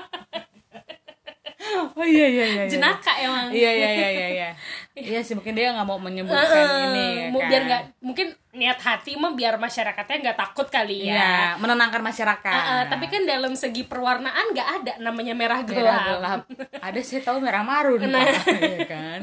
oh 1.99 2.05
iya 2.05 2.27
iya 2.27 2.45
iya 2.45 2.63
iya. 2.65 2.71
jenaka 2.71 3.11
emang 3.17 3.47
iya 3.49 3.71
iya 3.71 3.89
iya 3.89 4.09
iya 4.09 4.27
iya 4.29 4.49
iya 5.09 5.19
sih 5.25 5.33
mungkin 5.33 5.57
dia 5.57 5.73
nggak 5.73 5.87
mau 5.89 5.97
menyebutkan 5.97 6.45
Heeh, 6.45 6.85
ini 6.87 7.05
ya 7.09 7.27
kan? 7.33 7.47
biar 7.49 7.61
nggak 7.65 7.81
mungkin 8.05 8.27
niat 8.53 8.77
hati 8.77 9.17
mah 9.17 9.33
biar 9.33 9.57
masyarakatnya 9.57 10.17
nggak 10.21 10.37
takut 10.37 10.69
kali 10.69 11.09
ya 11.09 11.17
Iya, 11.17 11.33
menenangkan 11.57 12.05
masyarakat. 12.05 12.53
Heeh, 12.53 12.81
tapi 12.85 13.05
kan 13.09 13.25
dalam 13.25 13.57
segi 13.57 13.81
perwarnaan 13.81 14.53
nggak 14.53 14.69
ada 14.77 14.93
namanya 15.01 15.33
merah 15.33 15.65
gelap, 15.65 15.81
merah 15.81 16.05
gelap. 16.05 16.39
Ada 16.77 16.99
sih 17.01 17.17
tahu 17.25 17.41
merah 17.41 17.65
marun, 17.65 17.97
Nah. 18.05 18.21
Ya 18.77 18.85
kan. 18.85 19.19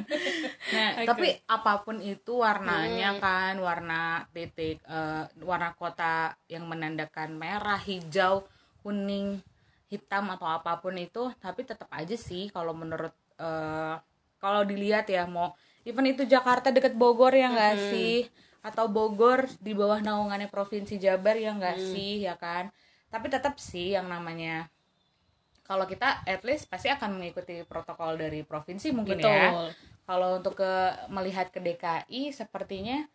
Nah, 0.74 0.88
Oke. 0.98 1.06
tapi 1.06 1.28
apa 1.46 1.86
pun 1.86 2.02
itu 2.02 2.42
warnanya 2.42 3.22
kan 3.22 3.54
warna 3.62 4.26
titik 4.34 4.82
eh, 4.82 5.22
warna 5.46 5.78
kota 5.78 6.34
yang 6.50 6.66
menandakan 6.66 7.38
merah, 7.38 7.78
hijau, 7.78 8.42
kuning, 8.82 9.38
hitam 9.90 10.30
atau 10.30 10.46
apa 10.46 10.78
pun 10.78 10.94
itu, 10.94 11.34
tapi 11.42 11.66
tetap 11.66 11.90
aja 11.90 12.14
sih 12.14 12.46
kalau 12.54 12.70
menurut 12.70 13.12
eh, 13.36 13.94
kalau 14.38 14.62
dilihat 14.64 15.10
ya 15.10 15.26
mau 15.26 15.52
even 15.82 16.06
itu 16.08 16.24
Jakarta 16.24 16.70
deket 16.70 16.94
Bogor 16.94 17.34
ya 17.34 17.50
enggak 17.50 17.76
sih? 17.90 18.30
Atau 18.62 18.86
Bogor 18.86 19.50
di 19.58 19.74
bawah 19.74 19.98
naungannya 19.98 20.46
provinsi 20.46 20.96
Jabar 20.96 21.34
ya 21.36 21.52
enggak 21.52 21.76
sih 21.76 22.22
ya 22.24 22.38
kan? 22.38 22.70
Tapi 23.10 23.26
tetap 23.26 23.58
sih 23.58 23.98
yang 23.98 24.06
namanya 24.06 24.70
kalau 25.66 25.86
kita 25.86 26.26
at 26.26 26.42
least 26.42 26.66
pasti 26.66 26.90
akan 26.90 27.18
mengikuti 27.18 27.62
protokol 27.66 28.18
dari 28.18 28.42
provinsi 28.46 28.94
mungkin 28.94 29.22
ya. 29.22 29.50
Betul. 29.50 29.66
Kalau 30.06 30.28
untuk 30.42 30.54
ke 30.58 30.72
melihat 31.06 31.54
ke 31.54 31.62
DKI 31.62 32.34
sepertinya 32.34 33.06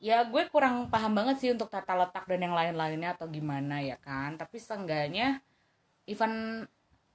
ya 0.00 0.24
gue 0.26 0.48
kurang 0.48 0.88
paham 0.88 1.12
banget 1.12 1.36
sih 1.38 1.50
untuk 1.52 1.68
tata 1.68 1.92
letak 1.92 2.24
dan 2.24 2.40
yang 2.40 2.56
lain-lainnya 2.56 3.14
atau 3.14 3.30
gimana 3.30 3.82
ya 3.82 3.98
kan? 3.98 4.34
Tapi 4.34 4.58
seenggaknya 4.58 5.38
even 6.10 6.66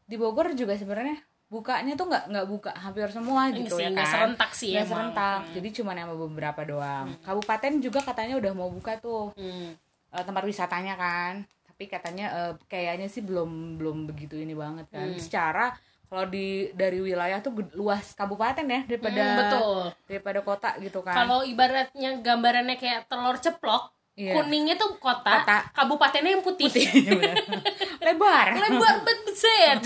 di 0.05 0.15
Bogor 0.15 0.53
juga 0.53 0.73
sebenarnya 0.73 1.19
bukanya 1.45 1.93
tuh 1.93 2.07
nggak 2.07 2.23
nggak 2.27 2.47
buka 2.47 2.71
hampir 2.73 3.05
semua 3.09 3.47
Ini 3.47 3.61
gitu 3.61 3.77
sih, 3.77 3.85
ya 3.85 3.91
kan? 3.91 4.07
serentak 4.07 4.51
sih 4.51 4.71
emang. 4.73 4.87
serentak. 5.11 5.39
Hmm. 5.41 5.53
jadi 5.53 5.67
cuma 5.73 5.91
yang 5.93 6.09
beberapa 6.11 6.61
doang. 6.63 7.07
Kabupaten 7.21 7.73
juga 7.79 7.99
katanya 8.01 8.35
udah 8.35 8.51
mau 8.51 8.69
buka 8.69 8.97
tuh. 8.97 9.29
Hmm. 9.35 9.75
eh, 10.09 10.23
tempat 10.23 10.43
wisatanya 10.43 10.95
kan. 10.95 11.33
Tapi 11.65 11.83
katanya 11.85 12.25
eh, 12.33 12.53
kayaknya 12.65 13.05
sih 13.05 13.21
belum 13.21 13.77
belum 13.77 14.07
begitu 14.07 14.35
ini 14.35 14.55
banget 14.55 14.87
kan. 14.89 15.05
Hmm. 15.05 15.19
secara 15.19 15.65
kalau 16.05 16.25
di 16.25 16.69
dari 16.71 17.01
wilayah 17.01 17.41
tuh 17.41 17.51
luas 17.73 18.13
kabupaten 18.13 18.63
ya 18.63 18.81
daripada 18.83 19.21
Hmm, 19.21 19.37
betul. 19.37 19.79
daripada 20.05 20.39
kota 20.41 20.69
gitu 20.79 20.99
kan. 21.01 21.13
Kalau 21.15 21.41
ibaratnya 21.41 22.21
gambarannya 22.21 22.75
kayak 22.75 23.05
telur 23.05 23.37
ceplok 23.37 23.89
Iya. 24.15 24.31
kuningnya 24.31 24.79
tuh 24.79 24.95
kota, 24.95 25.43
Kota. 25.43 25.59
kabupatennya 25.75 26.39
yang 26.39 26.43
putih, 26.43 26.71
Iya, 26.71 27.19
bener. 27.19 27.35
lebar. 28.07 28.55
Lebar 28.55 29.03
banget 29.03 29.19
beset 29.27 29.79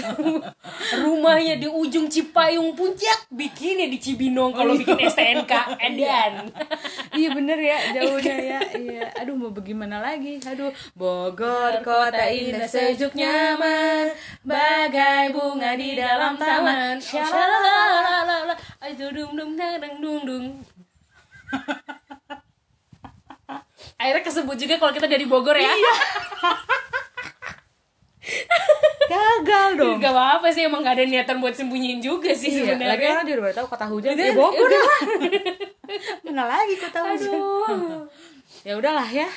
rumahnya 1.02 1.58
di 1.58 1.66
ujung 1.66 2.06
Cipayung 2.06 2.78
puncak 2.78 3.26
bikinnya 3.34 3.90
di 3.90 3.98
Cibinong 3.98 4.54
kalau 4.54 4.78
bikin 4.78 5.02
STNK 5.02 5.50
edan 5.82 6.46
iya 7.18 7.30
bener 7.34 7.58
ya 7.58 7.78
jauhnya 7.98 8.36
ya. 8.38 8.60
Iya. 8.78 9.06
Aduh 9.18 9.34
mau 9.34 9.50
bagaimana 9.50 9.98
lagi? 9.98 10.38
Aduh 10.46 10.70
Bogor 10.94 11.82
kota 11.82 12.30
indah 12.30 12.70
sejuk 12.70 13.18
nyaman. 13.18 14.14
Bagai 14.46 15.34
bunga 15.34 15.74
di 15.74 15.98
dalam 15.98 16.38
taman. 16.38 17.02
Shalalala, 17.02 18.54
ayo 18.86 19.10
dung 19.10 19.34
dung 19.34 19.58
dang 19.58 19.82
dang 19.82 19.98
dung 19.98 20.22
dung. 20.22 20.46
Akhirnya 24.00 24.24
kesebut 24.24 24.56
juga 24.56 24.76
kalau 24.76 24.92
kita 24.92 25.06
dari 25.06 25.26
Bogor 25.26 25.54
ya. 25.54 25.70
gagal 29.02 29.70
dong 29.76 29.98
Gak 29.98 30.12
apa-apa 30.12 30.48
sih 30.50 30.64
emang 30.64 30.80
gak 30.80 30.96
ada 30.96 31.06
niatan 31.06 31.38
buat 31.40 31.52
sembunyiin 31.52 32.00
juga 32.00 32.30
sih 32.32 32.54
Iya, 32.54 32.78
lagi 32.78 32.78
sebenarnya. 32.78 33.10
orang 33.12 33.26
juga 33.26 33.40
udah 33.42 33.56
tahu 33.56 33.68
kota 33.68 33.86
hujan 33.88 34.12
Udah, 34.14 34.24
ya 34.24 34.34
Bogor 34.34 34.64
udah. 34.64 34.82
lah 34.82 35.00
mana 36.24 36.44
lagi 36.48 36.76
kota 36.78 37.00
hujan 37.04 37.32
Aduh. 37.34 38.06
ya 38.62 38.74
udahlah 38.76 39.10
ya 39.10 39.30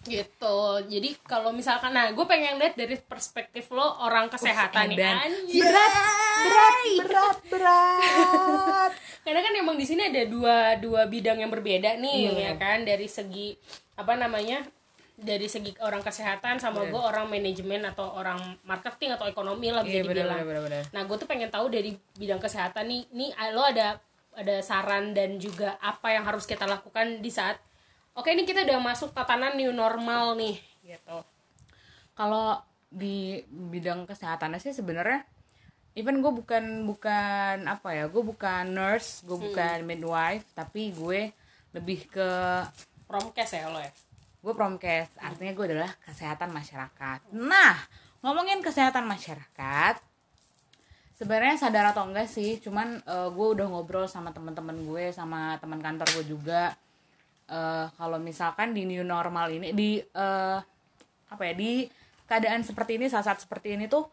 gitu. 0.00 0.56
Jadi 0.88 1.12
kalau 1.20 1.52
misalkan 1.52 1.92
nah 1.92 2.08
gue 2.08 2.24
pengen 2.24 2.56
lihat 2.56 2.72
dari 2.72 2.96
perspektif 2.96 3.68
lo 3.68 3.84
orang 4.00 4.32
kesehatan 4.32 4.88
nih. 4.88 4.96
edan. 4.96 5.16
Anjay. 5.20 5.60
berat 5.60 5.92
berat 6.40 6.76
berat 6.96 7.38
berat 7.52 8.92
Karena 9.28 9.40
kan 9.44 9.52
emang 9.54 9.76
di 9.76 9.84
sini 9.84 10.08
ada 10.08 10.24
dua 10.24 10.56
dua 10.80 11.04
bidang 11.04 11.36
yang 11.38 11.52
berbeda 11.52 12.00
nih 12.00 12.32
Iya. 12.32 12.32
ya 12.32 12.52
kan 12.56 12.80
dari 12.82 13.04
segi 13.04 13.52
apa 14.00 14.16
namanya 14.16 14.64
dari 15.20 15.52
segi 15.52 15.76
orang 15.84 16.00
kesehatan 16.00 16.56
sama 16.56 16.88
gue 16.88 16.96
orang 16.96 17.28
manajemen 17.28 17.84
atau 17.84 18.08
orang 18.16 18.40
marketing 18.64 19.12
atau 19.12 19.28
ekonomi 19.28 19.68
lah 19.68 19.84
bisa 19.84 20.00
iya 20.00 20.02
benar 20.02 20.16
dibilang. 20.16 20.38
benar 20.48 20.62
benar 20.64 20.82
Nah 20.96 21.02
gue 21.04 21.16
tuh 21.20 21.28
pengen 21.28 21.52
tahu 21.52 21.68
dari 21.68 21.92
bidang 22.16 22.40
kesehatan 22.40 22.88
nih, 22.88 23.04
nih 23.12 23.30
lo 23.52 23.68
ada 23.68 24.00
ada 24.32 24.64
saran 24.64 25.12
dan 25.12 25.36
juga 25.36 25.76
apa 25.84 26.16
yang 26.16 26.24
harus 26.24 26.48
kita 26.48 26.64
lakukan 26.64 27.20
di 27.20 27.28
saat 27.28 27.60
oke 28.16 28.30
ini 28.30 28.46
kita 28.46 28.64
udah 28.64 28.80
masuk 28.80 29.10
tatanan 29.12 29.58
new 29.58 29.74
normal 29.74 30.38
nih 30.38 30.56
gitu. 30.86 31.18
kalau 32.14 32.58
di 32.90 33.42
bidang 33.48 34.06
kesehatan 34.06 34.58
sih 34.58 34.74
sebenarnya 34.74 35.26
even 35.98 36.22
gue 36.22 36.32
bukan 36.32 36.86
bukan 36.86 37.66
apa 37.66 37.88
ya 37.94 38.04
gue 38.06 38.22
bukan 38.22 38.70
nurse 38.70 39.26
gue 39.26 39.38
bukan 39.38 39.82
midwife 39.86 40.46
tapi 40.54 40.94
gue 40.94 41.34
lebih 41.70 42.06
ke 42.10 42.30
Promkes 43.10 43.50
ya 43.50 43.66
lo 43.66 43.82
ya. 43.82 43.90
gue 44.40 44.54
promkes 44.56 45.20
artinya 45.20 45.52
gue 45.52 45.66
adalah 45.68 45.92
kesehatan 46.06 46.48
masyarakat. 46.54 47.28
Nah 47.36 47.76
ngomongin 48.24 48.64
kesehatan 48.64 49.04
masyarakat 49.04 50.00
sebenarnya 51.18 51.60
sadar 51.60 51.92
atau 51.92 52.08
enggak 52.08 52.24
sih 52.24 52.56
cuman 52.62 53.04
gue 53.04 53.46
udah 53.52 53.66
ngobrol 53.68 54.08
sama 54.08 54.32
teman-teman 54.32 54.80
gue 54.80 55.12
sama 55.12 55.60
teman 55.60 55.82
kantor 55.82 56.08
gue 56.16 56.24
juga. 56.32 56.72
Eh, 57.50 57.86
kalau 57.98 58.22
misalkan 58.22 58.70
di 58.70 58.86
new 58.86 59.02
normal 59.02 59.50
ini 59.50 59.74
di 59.74 59.98
eh, 59.98 60.58
apa 61.28 61.42
ya 61.50 61.54
di 61.58 61.90
keadaan 62.30 62.62
seperti 62.62 62.94
ini 62.94 63.10
saat-saat 63.10 63.42
seperti 63.42 63.74
ini 63.74 63.90
tuh 63.90 64.06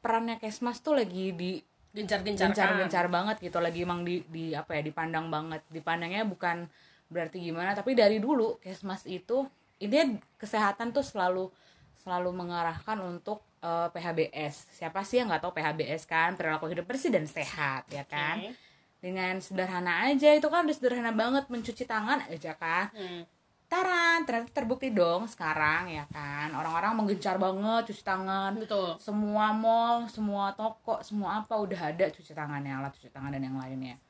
perannya 0.00 0.40
kesmas 0.40 0.80
tuh 0.80 0.96
lagi 0.96 1.36
di 1.36 1.60
Gencar-gencar 1.88 2.52
gencar-gencar 2.52 3.06
banget 3.08 3.36
gitu 3.40 3.58
lagi 3.64 3.80
emang 3.82 4.04
di 4.04 4.20
di 4.28 4.52
apa 4.52 4.76
ya 4.76 4.84
dipandang 4.84 5.32
banget. 5.32 5.64
Dipandangnya 5.72 6.24
bukan 6.28 6.68
berarti 7.08 7.40
gimana 7.40 7.72
tapi 7.72 7.92
dari 7.92 8.20
dulu 8.20 8.60
kesmas 8.60 9.04
itu 9.04 9.48
ini 9.78 10.20
kesehatan 10.36 10.92
tuh 10.92 11.00
selalu 11.02 11.48
selalu 11.96 12.30
mengarahkan 12.30 13.00
untuk 13.00 13.40
eh, 13.60 13.88
PHBS 13.88 14.76
siapa 14.76 15.02
sih 15.02 15.18
yang 15.18 15.28
nggak 15.28 15.42
tahu 15.42 15.52
PHBS 15.52 16.04
kan 16.04 16.36
perilaku 16.36 16.68
hidup 16.68 16.84
bersih 16.84 17.08
dan 17.08 17.24
sehat 17.24 17.88
ya 17.88 18.04
kan 18.04 18.38
Oke. 18.38 18.52
dengan 18.98 19.40
sederhana 19.40 20.06
aja 20.06 20.34
itu 20.34 20.46
kan 20.46 20.62
udah 20.62 20.76
sederhana 20.76 21.10
banget 21.10 21.48
mencuci 21.48 21.84
tangan 21.84 22.22
aja 22.28 22.52
kan 22.54 22.90
Hmm. 22.92 23.22
taran 23.68 24.24
ternyata 24.24 24.48
terbukti 24.50 24.88
dong 24.88 25.28
sekarang 25.28 25.92
ya 25.92 26.08
kan 26.08 26.48
orang-orang 26.56 26.96
menggencar 26.96 27.36
banget 27.36 27.92
cuci 27.92 28.00
tangan 28.00 28.56
Betul. 28.56 28.96
semua 28.96 29.52
mall, 29.52 30.08
semua 30.08 30.56
toko, 30.56 31.04
semua 31.04 31.44
apa 31.44 31.52
udah 31.52 31.92
ada 31.92 32.08
cuci 32.08 32.32
tangannya, 32.32 32.72
alat 32.72 32.96
cuci 32.96 33.12
tangan 33.12 33.28
dan 33.28 33.44
yang 33.44 33.60
lainnya. 33.60 34.00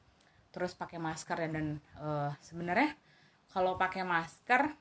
Terus 0.48 0.72
pakai 0.72 0.96
masker 0.98 1.36
dan, 1.38 1.50
dan 1.52 1.66
eh, 1.96 2.30
sebenarnya 2.40 2.96
kalau 3.48 3.76
pakai 3.76 4.04
masker, 4.04 4.72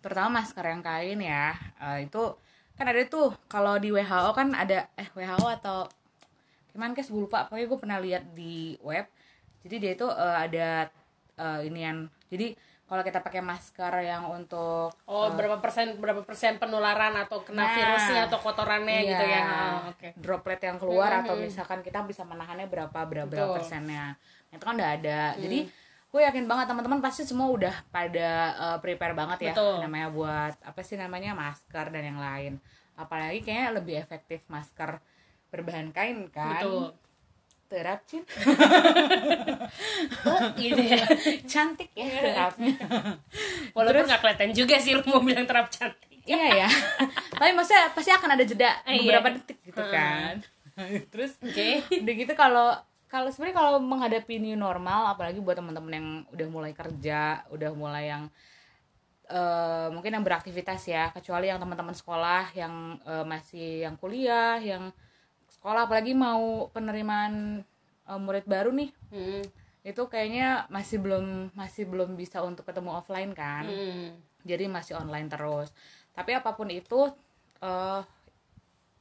terutama 0.00 0.40
masker 0.40 0.64
yang 0.64 0.82
kain 0.82 1.20
ya, 1.20 1.52
eh, 1.80 2.06
itu 2.06 2.22
kan 2.76 2.86
ada 2.86 3.00
tuh 3.08 3.32
kalau 3.48 3.80
di 3.80 3.88
WHO 3.88 4.30
kan 4.32 4.52
ada 4.52 4.88
eh 4.94 5.08
WHO 5.10 5.48
atau 5.50 5.88
gimana 6.70 6.92
kes 6.92 7.08
gue 7.08 7.24
lupa, 7.24 7.48
pokoknya 7.48 7.66
gue 7.66 7.78
pernah 7.80 7.98
lihat 7.98 8.24
di 8.32 8.76
web. 8.84 9.08
Jadi 9.64 9.74
dia 9.80 9.92
itu 9.94 10.06
eh, 10.06 10.36
ada 10.36 10.68
eh, 11.36 11.60
inian. 11.64 12.04
Jadi 12.28 12.52
kalau 12.86 13.02
kita 13.02 13.18
pakai 13.18 13.42
masker 13.42 13.92
yang 13.98 14.30
untuk 14.30 14.94
Oh, 15.10 15.34
berapa 15.34 15.58
persen 15.58 15.98
berapa 15.98 16.22
persen 16.22 16.54
penularan 16.56 17.18
atau 17.18 17.42
kena 17.42 17.66
Nah. 17.66 17.74
virusnya 17.74 18.30
atau 18.30 18.38
kotorannya 18.38 19.00
Iya, 19.02 19.10
gitu 19.10 19.24
ya. 19.26 19.42
Oh, 19.42 19.78
Oke. 19.90 20.08
droplet 20.14 20.60
yang 20.62 20.78
keluar 20.78 21.10
Mhm. 21.10 21.20
atau 21.26 21.34
misalkan 21.34 21.80
kita 21.82 22.06
bisa 22.06 22.22
menahannya 22.22 22.70
berapa 22.70 22.94
berapa, 22.94 23.26
berapa 23.26 23.54
persennya 23.58 24.14
itu 24.56 24.64
kan 24.64 24.74
udah 24.74 24.90
ada 24.92 25.20
jadi 25.36 25.68
gue 26.06 26.20
yakin 26.22 26.44
banget 26.44 26.66
teman-teman 26.66 26.98
pasti 26.98 27.22
semua 27.22 27.48
udah 27.48 27.74
pada 27.88 28.28
uh, 28.56 28.78
prepare 28.78 29.12
banget 29.12 29.38
ya 29.42 29.52
Betul. 29.52 29.84
namanya 29.84 30.08
buat 30.08 30.54
apa 30.60 30.80
sih 30.80 30.96
namanya 30.96 31.32
masker 31.32 31.86
dan 31.88 32.02
yang 32.02 32.16
lain 32.16 32.52
apalagi 32.94 33.40
kayaknya 33.40 33.70
lebih 33.72 33.94
efektif 33.96 34.40
masker 34.46 34.96
berbahan 35.46 35.92
kain 35.92 36.24
kan 36.28 36.56
Betul. 36.58 36.96
terapcin 37.66 38.22
gitu 40.56 40.82
ya. 40.94 41.02
cantik 41.44 41.90
ya 41.92 42.06
terapnya 42.06 42.72
Walaupun 43.72 44.06
nggak 44.06 44.20
kelihatan 44.20 44.50
juga 44.52 44.76
sih 44.78 44.94
lu 44.94 45.02
mau 45.04 45.20
bilang 45.20 45.44
terap 45.44 45.68
cantik. 45.68 46.22
iya 46.24 46.64
ya 46.64 46.68
tapi 47.30 47.52
maksudnya 47.52 47.92
pasti 47.92 48.10
akan 48.10 48.30
ada 48.32 48.42
jeda 48.42 48.70
Eh, 48.82 49.02
beberapa 49.02 49.28
iya. 49.28 49.34
detik 49.36 49.58
gitu 49.62 49.82
kan 49.84 50.34
terus 51.08 51.36
Oke. 51.40 51.82
udah 51.92 52.14
gitu 52.14 52.32
kalau 52.32 52.68
kalau 53.16 53.32
sebenarnya 53.32 53.56
kalau 53.56 53.80
menghadapi 53.80 54.36
new 54.36 54.60
normal 54.60 55.08
apalagi 55.08 55.40
buat 55.40 55.56
teman-teman 55.56 55.92
yang 55.96 56.08
udah 56.36 56.48
mulai 56.52 56.72
kerja 56.76 57.48
udah 57.48 57.70
mulai 57.72 58.12
yang 58.12 58.28
eh, 59.32 59.88
mungkin 59.88 60.20
yang 60.20 60.24
beraktivitas 60.24 60.84
ya 60.84 61.08
kecuali 61.16 61.48
yang 61.48 61.56
teman-teman 61.56 61.96
sekolah 61.96 62.52
yang 62.52 63.00
eh, 63.00 63.24
masih 63.24 63.88
yang 63.88 63.96
kuliah 63.96 64.60
yang 64.60 64.92
sekolah 65.48 65.88
apalagi 65.88 66.12
mau 66.12 66.68
penerimaan 66.76 67.64
eh, 68.04 68.20
murid 68.20 68.44
baru 68.44 68.70
nih. 68.76 68.92
Hmm. 69.12 69.44
itu 69.86 70.02
kayaknya 70.10 70.66
masih 70.66 70.98
belum 70.98 71.54
masih 71.54 71.86
belum 71.86 72.18
bisa 72.18 72.42
untuk 72.42 72.66
ketemu 72.66 72.90
offline 72.90 73.30
kan. 73.30 73.70
Hmm. 73.70 74.18
jadi 74.42 74.66
masih 74.66 74.98
online 74.98 75.30
terus. 75.30 75.70
Tapi 76.10 76.34
apa 76.34 76.58
pun 76.58 76.66
itu 76.74 77.06
eh 77.62 78.02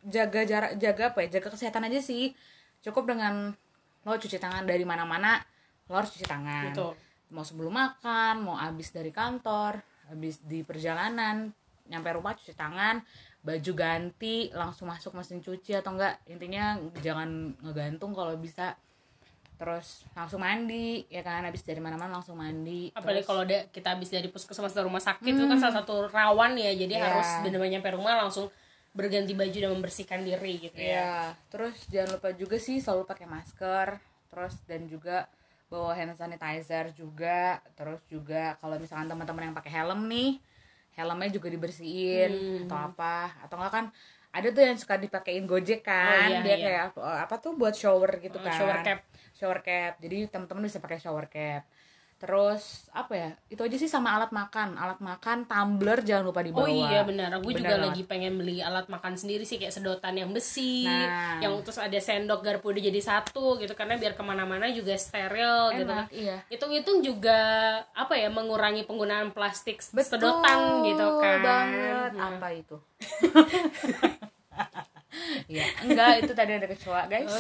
jaga 0.05 0.41
jarak 0.45 0.71
jaga 0.77 1.03
apa 1.09 1.25
ya? 1.25 1.41
Jaga 1.41 1.49
kesehatan 1.57 1.89
aja 1.89 2.05
sih. 2.05 2.37
Cukup 2.85 3.09
dengan 3.09 3.57
lo 4.05 4.15
cuci 4.15 4.37
tangan 4.37 4.63
dari 4.63 4.85
mana-mana 4.85 5.41
lo 5.85 5.93
harus 5.93 6.13
cuci 6.13 6.23
tangan. 6.23 6.71
Betul. 6.71 6.93
mau 7.25 7.41
sebelum 7.41 7.73
makan 7.73 8.45
mau 8.45 8.53
habis 8.53 8.93
dari 8.93 9.09
kantor 9.09 9.81
habis 10.05 10.37
di 10.39 10.61
perjalanan 10.61 11.49
nyampe 11.85 12.13
rumah 12.13 12.37
cuci 12.37 12.53
tangan 12.53 13.01
baju 13.41 13.71
ganti 13.73 14.49
langsung 14.49 14.87
masuk 14.87 15.13
mesin 15.13 15.41
cuci 15.41 15.73
atau 15.73 15.93
enggak. 15.93 16.21
Intinya 16.25 16.77
jangan 16.97 17.53
ngegantung 17.59 18.13
kalau 18.13 18.33
bisa. 18.37 18.73
Terus 19.55 20.03
langsung 20.11 20.41
mandi 20.41 21.05
ya 21.07 21.21
kan? 21.21 21.45
Habis 21.45 21.63
dari 21.63 21.79
mana-mana 21.79 22.19
langsung 22.19 22.35
mandi. 22.35 22.89
Apalagi 22.91 23.21
Terus- 23.21 23.29
kalau 23.29 23.43
kita 23.71 23.87
habis 23.87 24.09
dari 24.09 24.27
puskesmas 24.27 24.73
atau 24.73 24.85
rumah 24.85 24.99
sakit 24.99 25.31
itu 25.31 25.45
kan 25.45 25.57
salah 25.57 25.79
satu 25.79 26.09
rawan 26.09 26.57
ya. 26.57 26.73
Jadi 26.73 26.93
Iya. 26.93 27.05
harus 27.07 27.29
benar-benar 27.41 27.71
nyampe 27.79 27.89
rumah 27.93 28.13
langsung 28.19 28.49
berganti 28.95 29.35
baju 29.35 29.57
dan 29.59 29.71
membersihkan 29.75 30.23
diri 30.23 30.53
gitu 30.57 30.79
ya 30.79 30.87
Iya, 30.87 31.15
terus 31.51 31.75
jangan 31.91 32.15
lupa 32.15 32.31
juga 32.31 32.55
sih 32.55 32.79
selalu 32.79 33.03
pakai 33.03 33.27
masker, 33.27 33.87
terus 34.31 34.55
dan 34.63 34.87
juga 34.87 35.27
bawa 35.67 35.91
hand 35.91 36.15
sanitizer 36.15 36.95
juga, 36.95 37.59
terus 37.75 37.99
juga 38.07 38.55
kalau 38.57 38.79
misalkan 38.79 39.05
teman-teman 39.05 39.51
yang 39.51 39.55
pakai 39.55 39.71
helm 39.75 40.07
nih, 40.07 40.39
helmnya 40.95 41.27
juga 41.27 41.51
dibersihin 41.51 42.31
atau 42.65 42.77
apa, 42.87 43.35
atau 43.43 43.59
enggak 43.59 43.73
kan 43.73 43.85
ada 44.31 44.47
tuh 44.51 44.63
yang 44.63 44.75
suka 44.75 44.95
dipakein 44.95 45.43
Gojek 45.43 45.83
kan, 45.83 46.27
Oh, 46.27 46.31
iya, 46.31 46.39
dia 46.43 46.55
iya. 46.55 46.63
kayak 46.63 46.81
apa, 46.91 46.99
apa 47.23 47.35
tuh 47.39 47.55
buat 47.55 47.71
shower 47.71 48.19
gitu 48.19 48.35
Oh, 48.39 48.43
kan. 48.43 48.55
shower 48.55 48.77
cap. 48.83 48.99
Shower 49.31 49.59
cap. 49.59 49.95
Jadi 49.99 50.27
teman-teman 50.27 50.67
bisa 50.67 50.79
pakai 50.79 50.99
shower 50.99 51.27
cap. 51.27 51.63
Terus 52.15 52.87
apa 52.89 53.11
ya? 53.11 53.29
Itu 53.45 53.61
aja 53.61 53.75
sih 53.75 53.85
sama 53.85 54.11
alat 54.11 54.31
makan. 54.31 54.75
Alat 54.75 54.97
makan, 54.97 55.43
tumbler 55.43 55.99
jangan 55.99 56.23
lupa 56.25 56.39
dibawa. 56.39 56.63
Oh 56.63 56.65
iya 56.65 57.03
benar, 57.03 57.27
aku 57.33 57.51
Bener 57.51 57.59
juga 57.59 57.73
banget. 57.75 57.85
lagi 57.91 58.01
pengen 58.03 58.31
beli 58.35 58.59
alat 58.59 58.87
makan 58.87 59.13
sendiri 59.13 59.43
sih 59.43 59.55
kayak 59.55 59.71
sedotan 59.71 60.15
yang 60.15 60.31
besi, 60.31 60.83
Nah. 60.83 61.37
yang 61.39 61.51
terus 61.59 61.75
ada 61.75 61.95
sendok 61.95 62.39
garpu 62.39 62.71
udah 62.71 62.81
jadi 62.81 62.97
satu 62.97 63.55
gitu 63.57 63.71
karena 63.73 63.95
biar 63.95 64.11
ke 64.11 64.21
mana-mana 64.21 64.65
juga 64.69 64.91
steril 64.95 65.69
gitu. 65.75 65.85
Enak, 65.85 66.05
iya. 66.09 66.35
Hitung-hitung 66.47 66.99
juga 66.99 67.37
apa 67.91 68.13
ya 68.13 68.27
mengurangi 68.27 68.83
penggunaan 68.83 69.29
plastik 69.29 69.77
Betul 69.85 70.17
sedotan 70.17 70.57
gitu 70.87 71.05
kan. 71.19 71.37
banget. 71.43 72.09
Apa 72.15 72.47
itu? 72.49 72.75
ya, 75.51 75.65
enggak 75.81 76.23
itu 76.23 76.31
tadi 76.31 76.51
ada 76.53 76.65
kecoa, 76.65 77.01
guys. 77.05 77.27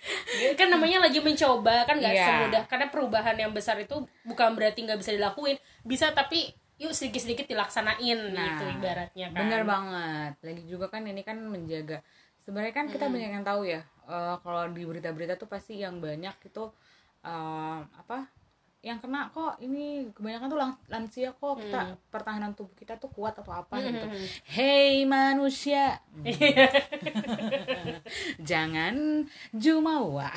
kan 0.58 0.68
namanya 0.68 1.04
lagi 1.04 1.20
mencoba 1.20 1.84
kan 1.84 1.96
nggak 1.96 2.14
Iya. 2.14 2.26
semudah 2.26 2.62
karena 2.66 2.86
perubahan 2.88 3.36
yang 3.36 3.52
besar 3.52 3.76
itu 3.76 3.96
bukan 4.22 4.56
berarti 4.56 4.82
nggak 4.82 4.96
bisa 4.96 5.12
dilakuin 5.12 5.56
bisa 5.82 6.10
tapi 6.10 6.48
yuk 6.76 6.90
sedikit-sedikit 6.90 7.44
dilaksanain 7.46 8.18
gitu 8.32 8.64
ibaratnya 8.72 9.28
kan 9.28 9.38
Bener 9.44 9.62
banget. 9.62 10.32
Lagi 10.40 10.62
juga 10.64 10.88
kan 10.88 11.04
ini 11.04 11.20
kan 11.20 11.36
menjaga. 11.36 12.00
Sebenarnya 12.40 12.72
kan 12.72 12.88
kita 12.88 13.04
banyak 13.06 13.30
yang 13.30 13.44
tahu 13.44 13.68
ya. 13.68 13.84
eh, 14.08 14.34
kalau 14.40 14.64
di 14.72 14.82
berita-berita 14.82 15.36
tuh 15.36 15.44
pasti 15.44 15.76
yang 15.76 16.00
banyak 16.00 16.32
itu 16.40 16.64
eh, 17.20 17.78
apa? 17.84 18.24
Yang 18.80 18.98
kena 19.04 19.28
kok 19.28 19.60
ini 19.60 20.08
kebanyakan 20.16 20.48
tuh 20.48 20.60
lansia 20.88 21.30
kok 21.36 21.60
kita 21.60 22.00
pertahanan 22.08 22.56
tubuh 22.56 22.72
kita 22.72 22.96
tuh 22.96 23.12
kuat 23.12 23.36
atau 23.36 23.52
apa 23.52 23.76
gitu. 23.76 24.08
Hey 24.48 25.04
manusia. 25.04 26.00
Jangan 28.50 29.28
jumawa. 29.52 30.32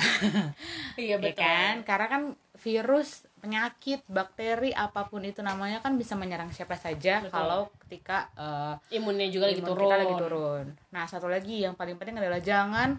iya 1.00 1.14
Ya 1.14 1.16
betul 1.16 1.40
kan? 1.40 1.74
Karena 1.88 2.06
kan 2.06 2.22
virus, 2.60 3.24
penyakit, 3.44 4.00
bakteri 4.08 4.72
apa 4.72 5.04
pun 5.12 5.20
itu 5.20 5.44
namanya 5.44 5.84
kan 5.84 6.00
bisa 6.00 6.16
menyerang 6.16 6.48
siapa 6.48 6.80
saja 6.80 7.20
Betul. 7.20 7.32
kalau 7.32 7.60
ketika 7.84 8.32
eh, 8.40 8.96
imunnya 8.96 9.28
juga 9.28 9.52
lagi 9.52 9.60
imun 9.60 9.68
turun 9.68 9.84
kita 9.84 9.96
lagi 10.00 10.14
turun. 10.16 10.64
Nah, 10.94 11.04
satu 11.04 11.28
lagi 11.28 11.60
yang 11.60 11.76
paling 11.76 12.00
penting 12.00 12.16
adalah 12.16 12.40
jangan 12.40 12.96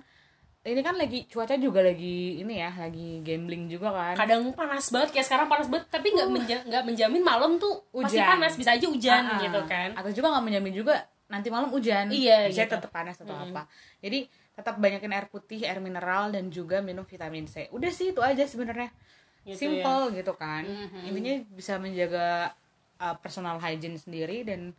ini 0.66 0.82
kan 0.82 0.96
lagi 0.96 1.26
cuaca 1.26 1.54
juga 1.56 1.80
lagi 1.80 2.40
ini 2.40 2.58
ya, 2.58 2.74
lagi 2.74 3.22
gambling 3.22 3.68
juga 3.68 3.90
kan. 3.90 4.16
kadang 4.18 4.50
panas 4.52 4.90
banget 4.90 5.14
kayak 5.14 5.26
sekarang 5.26 5.46
panas 5.46 5.68
banget 5.68 5.86
tapi 5.88 6.08
nggak 6.10 6.26
menja- 6.28 6.66
nggak 6.66 6.84
menjamin 6.84 7.22
malam 7.22 7.52
tuh 7.56 7.86
pasti 7.94 8.18
Hujan. 8.18 8.28
panas 8.28 8.54
bisa 8.56 8.72
aja 8.72 8.86
hujan 8.86 9.22
Ah, 9.22 9.30
ah. 9.30 9.40
gitu 9.40 9.60
kan 9.64 9.90
Atau 9.94 10.10
juga 10.12 10.28
nggak 10.32 10.44
menjamin 10.44 10.74
juga 10.74 10.96
nanti 11.26 11.50
malam 11.50 11.70
hujan. 11.70 12.06
Iya, 12.08 12.46
Bisa 12.46 12.66
gitu. 12.66 12.78
tetap 12.78 12.90
panas 12.90 13.18
atau 13.18 13.34
apa. 13.34 13.66
Jadi 13.98 14.26
tetap 14.52 14.78
banyakin 14.78 15.10
air 15.12 15.26
putih, 15.26 15.62
air 15.62 15.78
mineral 15.80 16.30
dan 16.30 16.50
juga 16.50 16.80
minum 16.80 17.02
vitamin 17.02 17.46
C. 17.46 17.66
Udah 17.70 17.90
sih 17.90 18.10
itu 18.10 18.22
aja 18.22 18.46
sebenarnya. 18.46 18.94
Gitu 19.42 19.58
Simple 19.60 20.14
gitu 20.14 20.34
kan. 20.34 20.62
Mhm. 20.62 21.02
Intinya 21.04 21.34
bisa 21.52 21.74
menjaga 21.76 22.54
uh, 22.98 23.16
personal 23.16 23.58
hygiene 23.58 23.98
sendiri 23.98 24.42
dan 24.42 24.78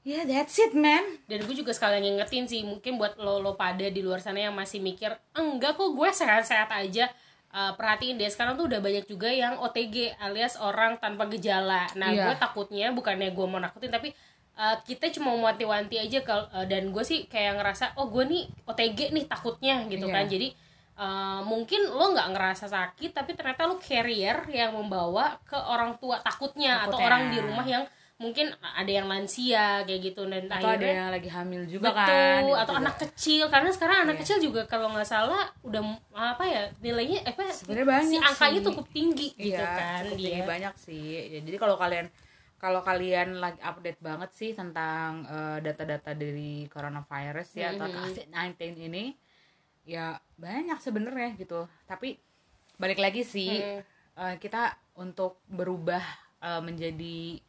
ya 0.00 0.24
that's 0.24 0.56
it 0.56 0.72
man. 0.72 1.20
dan 1.26 1.44
gue 1.44 1.52
juga 1.52 1.70
sekalian 1.70 2.00
ngingetin 2.00 2.44
sih 2.44 2.60
mungkin 2.62 2.96
buat 2.96 3.16
lo 3.16 3.38
lo 3.38 3.52
pada 3.54 3.84
di 3.84 4.00
luar 4.00 4.18
sana 4.18 4.40
yang 4.40 4.56
masih 4.56 4.80
mikir 4.80 5.12
enggak 5.32 5.76
kok 5.76 5.92
gue 5.92 6.08
sehat-sehat 6.10 6.70
aja 6.70 7.08
Uh, 7.50 7.74
perhatiin 7.74 8.14
deh 8.14 8.30
sekarang 8.30 8.54
tuh 8.54 8.70
udah 8.70 8.78
banyak 8.78 9.10
juga 9.10 9.26
yang 9.26 9.58
OTG 9.58 10.14
alias 10.22 10.54
orang 10.54 11.02
tanpa 11.02 11.26
gejala 11.26 11.90
nah 11.98 12.06
Iya. 12.06 12.30
gue 12.30 12.34
takutnya 12.38 12.94
bukannya 12.94 13.34
gue 13.34 13.42
mau 13.42 13.58
nakutin 13.58 13.90
tapi 13.90 14.14
uh, 14.54 14.78
kita 14.86 15.10
cuma 15.10 15.34
mau 15.34 15.50
wanti-wanti 15.50 15.98
aja 15.98 16.22
kalau 16.22 16.46
uh, 16.54 16.62
dan 16.62 16.94
gue 16.94 17.02
sih 17.02 17.26
kayak 17.26 17.58
ngerasa 17.58 17.98
oh 17.98 18.06
gue 18.06 18.22
nih 18.22 18.46
OTG 18.70 19.10
nih 19.10 19.26
takutnya 19.26 19.82
gitu 19.90 20.06
Iya. 20.06 20.14
kan 20.14 20.24
jadi 20.30 20.48
uh, 20.94 21.40
mungkin 21.42 21.90
lo 21.90 22.14
nggak 22.14 22.28
ngerasa 22.38 22.70
sakit 22.70 23.10
tapi 23.10 23.34
ternyata 23.34 23.66
lo 23.66 23.82
carrier 23.82 24.46
yang 24.46 24.70
membawa 24.70 25.34
ke 25.42 25.58
orang 25.58 25.98
tua 25.98 26.22
takutnya, 26.22 26.86
atau 26.86 27.02
Takutnya. 27.02 27.06
orang 27.10 27.22
di 27.34 27.38
rumah 27.42 27.66
yang 27.66 27.82
mungkin 28.20 28.46
ada 28.60 28.86
yang 28.90 29.08
lansia 29.08 29.80
kayak 29.82 30.00
gitu 30.04 30.28
dan 30.28 30.44
Atau 30.44 30.60
ada 30.60 30.76
akhirnya 30.76 30.92
yang 30.94 31.10
lagi 31.10 31.30
hamil 31.30 31.62
juga 31.64 31.88
betul 31.88 31.96
kan. 31.96 32.38
itu 32.38 32.52
atau 32.52 32.68
juga. 32.68 32.82
anak 32.84 32.96
kecil 33.00 33.42
karena 33.48 33.70
sekarang 33.72 33.96
anak 33.98 34.14
Iya. 34.14 34.20
kecil 34.22 34.38
juga 34.42 34.62
kalau 34.66 34.86
nggak 34.88 35.08
salah 35.08 35.42
udah 35.62 35.80
apa 36.12 36.44
ya 36.44 36.62
nilainya 36.78 37.18
eh, 37.22 37.32
apa 37.32 37.48
Sebenarnya 37.48 37.88
banyak 37.90 38.12
si 38.12 38.16
angkanya 38.22 38.60
sih. 38.60 38.66
cukup 38.68 38.86
tinggi 38.90 39.28
gitu 39.34 39.56
iya, 39.56 39.72
kan 39.72 40.00
cukup 40.04 40.16
dia 40.16 40.26
tinggi 40.28 40.42
banyak 40.46 40.74
sih. 40.76 41.04
Ya, 41.26 41.40
jadi 41.40 41.56
kalau 41.56 41.76
kalian 41.76 42.06
kalau 42.54 42.80
kalian 42.80 43.40
lagi 43.40 43.56
update 43.58 44.00
banget 44.00 44.30
sih 44.30 44.50
tentang 44.52 45.24
eh, 45.24 45.58
data-data 45.62 46.12
dari 46.12 46.68
coronavirus 46.68 47.48
ya 47.54 47.72
atau 47.72 47.88
Mhm. 47.88 47.96
COVID-19 47.96 48.52
ini, 48.82 49.04
ya 49.82 50.06
banyak 50.36 50.76
sebenarnya 50.78 51.32
gitu. 51.34 51.64
Tapi 51.82 52.20
balik 52.76 53.00
lagi 53.00 53.24
sih 53.24 53.48
Hmm. 53.48 53.80
eh, 54.18 54.36
kita 54.36 54.76
untuk 54.94 55.40
berubah 55.46 56.04
eh, 56.38 56.60
menjadi 56.60 57.40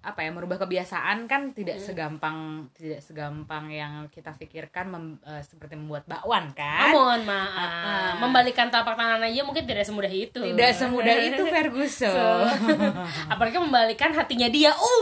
apa 0.00 0.18
ya 0.18 0.30
merubah 0.30 0.56
kebiasaan 0.58 1.24
kan 1.24 1.50
tidak 1.50 1.76
Hmm. 1.76 1.84
segampang 1.84 2.36
tidak 2.72 2.98
segampang 3.00 3.68
yang 3.68 4.06
kita 4.08 4.30
pikirkan 4.32 4.88
mem- 4.88 5.18
eh, 5.20 5.40
seperti 5.42 5.74
membuat 5.74 6.04
bakwan 6.04 6.46
Oh, 6.46 6.54
kan 6.54 6.88
mohon 6.90 7.20
maaf 7.22 7.52
Ah. 7.52 8.10
membalikan 8.16 8.66
telapak 8.66 8.94
tangan 8.94 9.20
aja 9.20 9.40
mungkin 9.42 9.62
tidak 9.62 9.82
semudah 9.82 10.08
itu 10.08 10.38
tidak 10.40 10.70
semudah 10.72 11.14
itu 11.22 11.42
Ferguson 11.50 12.44
apalagi 13.28 13.56
membalikan 13.56 14.10
hatinya 14.10 14.46
dia 14.48 14.70
uh, 14.72 15.00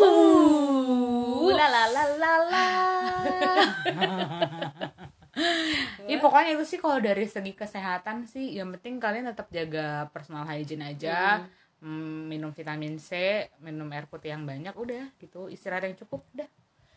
Uh, 1.39 1.51
la 1.51 1.65
la 1.67 1.83
la 1.87 2.03
la 2.15 2.33
la. 2.45 2.65
Ya 6.05 6.17
pokoknya 6.19 6.53
itu 6.53 6.65
sih 6.67 6.77
kalau 6.77 6.99
dari 6.99 7.25
segi 7.25 7.53
kesehatan 7.53 8.25
sih 8.25 8.53
yang 8.53 8.69
penting 8.75 8.97
kalian 8.99 9.29
tetap 9.29 9.47
jaga 9.49 10.09
personal 10.11 10.43
hygiene 10.43 10.83
aja. 10.89 11.39
Hmm, 11.39 11.47
minum 11.81 12.51
vitamin 12.51 12.99
C, 12.99 13.15
minum 13.59 13.87
air 13.89 14.05
putih 14.05 14.31
yang 14.31 14.43
banyak 14.43 14.73
udah 14.73 15.15
gitu. 15.17 15.47
Istirahat 15.47 15.85
yang 15.85 15.97
cukup 15.97 16.23
udah. 16.33 16.49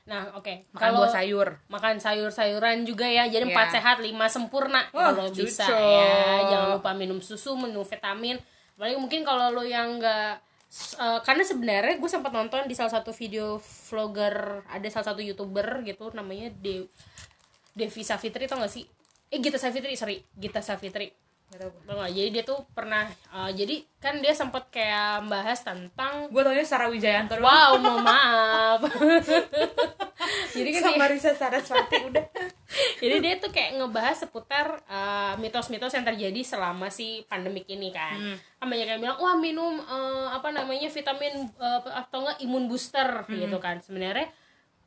nah 0.01 0.33
oke 0.33 0.65
Makan 0.67 0.81
kalau 0.81 0.97
buah 0.99 1.13
sayur. 1.13 1.47
makan 1.67 2.01
sayur-sayuran 2.01 2.83
juga 2.83 3.05
ya 3.05 3.29
jadi 3.29 3.45
empat 3.45 3.69
Iya. 3.69 3.73
sehat 3.77 3.97
lima 4.01 4.25
sempurna 4.25 4.89
Wah, 4.89 5.13
kalau 5.13 5.29
bisa 5.29 5.61
cucok. 5.61 5.77
ya 5.77 6.17
jangan 6.49 6.69
lupa 6.73 6.91
minum 6.91 7.21
susu 7.21 7.53
minum 7.53 7.85
vitamin 7.85 8.41
apalagi 8.73 8.97
mungkin 8.97 9.21
kalau 9.21 9.53
lo 9.53 9.61
yang 9.61 10.01
enggak 10.01 10.41
karena 11.21 11.43
sebenarnya 11.43 11.95
gue 11.95 12.09
sempat 12.09 12.33
nonton 12.33 12.65
di 12.65 12.73
salah 12.73 12.89
satu 12.89 13.13
video 13.13 13.61
vlogger 13.61 14.65
ada 14.65 14.87
salah 14.89 15.13
satu 15.13 15.21
youtuber 15.21 15.85
gitu 15.85 16.09
namanya 16.11 16.49
De 16.49 16.89
Devi 17.71 18.01
Savitri 18.01 18.49
tau 18.49 18.57
gak 18.57 18.73
sih 18.73 18.83
eh 19.27 19.37
Gita 19.37 19.55
Savitri 19.55 19.93
sorry 19.93 20.17
Gita 20.33 20.59
Savitri 20.59 21.13
Gak 21.51 22.09
jadi 22.09 22.29
dia 22.31 22.43
tuh 22.43 22.63
pernah 22.71 23.03
uh, 23.29 23.51
jadi 23.51 23.83
kan 23.97 24.17
dia 24.17 24.31
sempat 24.31 24.67
kayak 24.67 25.27
bahas 25.27 25.59
tentang 25.59 26.31
Gue 26.31 26.41
taunya 26.41 26.63
Sarah 26.63 26.87
Wijayanto 26.87 27.35
wow 27.37 27.75
mohon 27.75 28.01
maaf. 28.01 28.79
Jadi 30.51 30.69
kan 30.69 30.81
dia- 30.81 30.87
Sama 30.91 31.05
Risa 31.07 31.31
Saraswati 31.33 31.97
udah. 32.03 32.25
jadi 33.01 33.19
dia 33.19 33.33
tuh 33.35 33.49
kayak 33.49 33.75
ngebahas 33.75 34.15
seputar 34.17 34.79
uh, 34.85 35.33
mitos-mitos 35.35 35.91
yang 35.91 36.05
terjadi 36.05 36.39
selama 36.41 36.87
si 36.87 37.23
pandemik 37.25 37.67
ini 37.67 37.89
kan. 37.89 38.15
Kan 38.55 38.67
banyak 38.69 38.87
yang 38.87 39.01
bilang, 39.01 39.17
"Wah, 39.17 39.35
minum 39.35 39.79
uh, 39.81 40.29
apa 40.29 40.51
namanya 40.51 40.87
vitamin 40.87 41.49
uh, 41.57 41.81
atau 41.83 42.21
enggak 42.21 42.37
imun 42.41 42.65
booster 42.65 43.09
gitu 43.27 43.57
kan." 43.57 43.81
Sebenarnya 43.81 44.29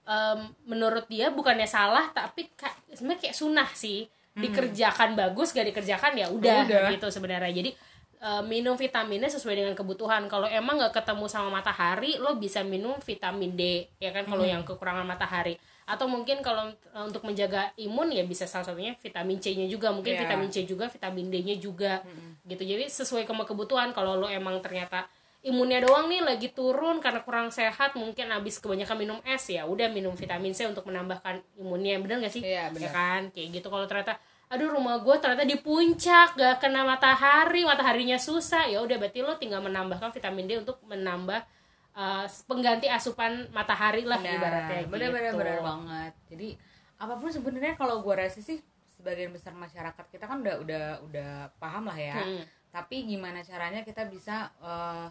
em, 0.05 0.39
menurut 0.65 1.05
dia 1.07 1.29
bukannya 1.29 1.67
salah 1.67 2.09
tapi 2.11 2.49
sebenarnya 2.89 3.21
kayak 3.21 3.37
sunah 3.37 3.69
sih 3.71 4.05
dikerjakan 4.35 5.15
bagus 5.15 5.55
gak 5.55 5.71
dikerjakan 5.71 6.19
ya 6.19 6.27
udah 6.27 6.67
Udah. 6.67 6.91
gitu 6.91 7.07
sebenarnya. 7.07 7.55
Jadi 7.55 7.71
eh, 8.19 8.43
minum 8.43 8.75
vitaminnya 8.75 9.31
sesuai 9.31 9.55
dengan 9.55 9.75
kebutuhan. 9.75 10.27
Kalau 10.27 10.49
emang 10.49 10.81
nggak 10.81 10.97
ketemu 10.97 11.29
sama 11.29 11.55
matahari 11.55 12.19
lo 12.19 12.35
bisa 12.35 12.65
minum 12.65 12.99
vitamin 12.99 13.55
D 13.55 13.87
ya 14.01 14.11
kan 14.11 14.25
kalau 14.25 14.43
yang 14.43 14.67
kekurangan 14.67 15.05
matahari. 15.05 15.55
Atau 15.85 16.09
mungkin 16.09 16.41
kalau 16.41 16.67
eh, 16.73 17.05
untuk 17.05 17.23
menjaga 17.23 17.71
imun 17.77 18.11
ya 18.11 18.25
bisa 18.25 18.49
salah 18.49 18.65
satunya 18.65 18.97
vitamin 18.99 19.39
C-nya 19.39 19.69
juga. 19.69 19.93
Mungkin 19.93 20.17
Iya. 20.17 20.21
vitamin 20.27 20.49
C 20.51 20.65
juga 20.65 20.89
vitamin 20.89 21.29
D-nya 21.31 21.55
juga 21.61 22.01
gitu. 22.43 22.65
Jadi 22.65 22.89
sesuai 22.89 23.29
sama 23.29 23.45
kebutuhan. 23.45 23.93
Kalau 23.93 24.17
lo 24.17 24.27
emang 24.27 24.59
ternyata 24.59 25.07
imunnya 25.45 25.85
doang 25.85 26.09
nih 26.09 26.25
lagi 26.25 26.49
turun 26.57 27.05
karena 27.05 27.21
kurang 27.21 27.53
sehat 27.53 27.93
mungkin 28.01 28.33
abis 28.33 28.65
kebanyakan 28.65 28.97
minum 28.97 29.19
es 29.29 29.45
ya 29.53 29.69
udah 29.69 29.93
minum 29.93 30.17
vitamin 30.17 30.57
C 30.57 30.65
untuk 30.65 30.89
menambahkan 30.89 31.45
imunnya. 31.61 32.01
Bener 32.01 32.25
gak 32.25 32.33
sih? 32.33 32.41
Iya, 32.41 32.73
bener. 32.73 32.89
ya 32.89 32.91
kan? 32.91 33.21
Kayak 33.29 33.61
gitu 33.61 33.69
kalau 33.69 33.85
ternyata 33.85 34.17
aduh 34.49 34.73
rumah 34.73 35.01
gue 35.05 35.17
ternyata 35.21 35.45
di 35.45 35.61
puncak 35.61 36.37
gak 36.41 36.65
kena 36.65 36.89
matahari 36.89 37.69
mataharinya 37.69 38.17
susah. 38.17 38.73
Ya 38.73 38.81
udah 38.81 38.97
berarti 38.97 39.21
lo 39.21 39.37
tinggal 39.37 39.61
menambahkan 39.61 40.17
vitamin 40.17 40.49
D 40.49 40.65
untuk 40.65 40.81
menambah 40.89 41.45
uh, 41.93 42.25
pengganti 42.49 42.89
asupan 42.89 43.53
matahari 43.53 44.09
lah 44.09 44.17
ibaratnya 44.25 44.89
bener 44.89 45.13
bener 45.13 45.33
gitu. 45.37 45.41
bener 45.45 45.59
banget. 45.61 46.13
Jadi 46.33 46.49
apa 46.97 47.21
pun 47.21 47.29
sebenarnya 47.29 47.77
kalau 47.77 48.01
gue 48.01 48.15
rasa 48.17 48.41
sih 48.41 48.65
sebagian 48.97 49.29
besar 49.29 49.53
masyarakat 49.53 50.05
kita 50.09 50.25
kan 50.25 50.41
udah 50.41 50.57
udah 50.65 50.85
udah 51.05 51.31
paham 51.61 51.93
lah 51.93 52.01
ya. 52.01 52.17
Hmm. 52.17 52.45
tapi 52.75 53.07
gimana 53.07 53.39
caranya 53.39 53.87
kita 53.87 54.03
bisa 54.11 54.51
eh, 54.59 55.07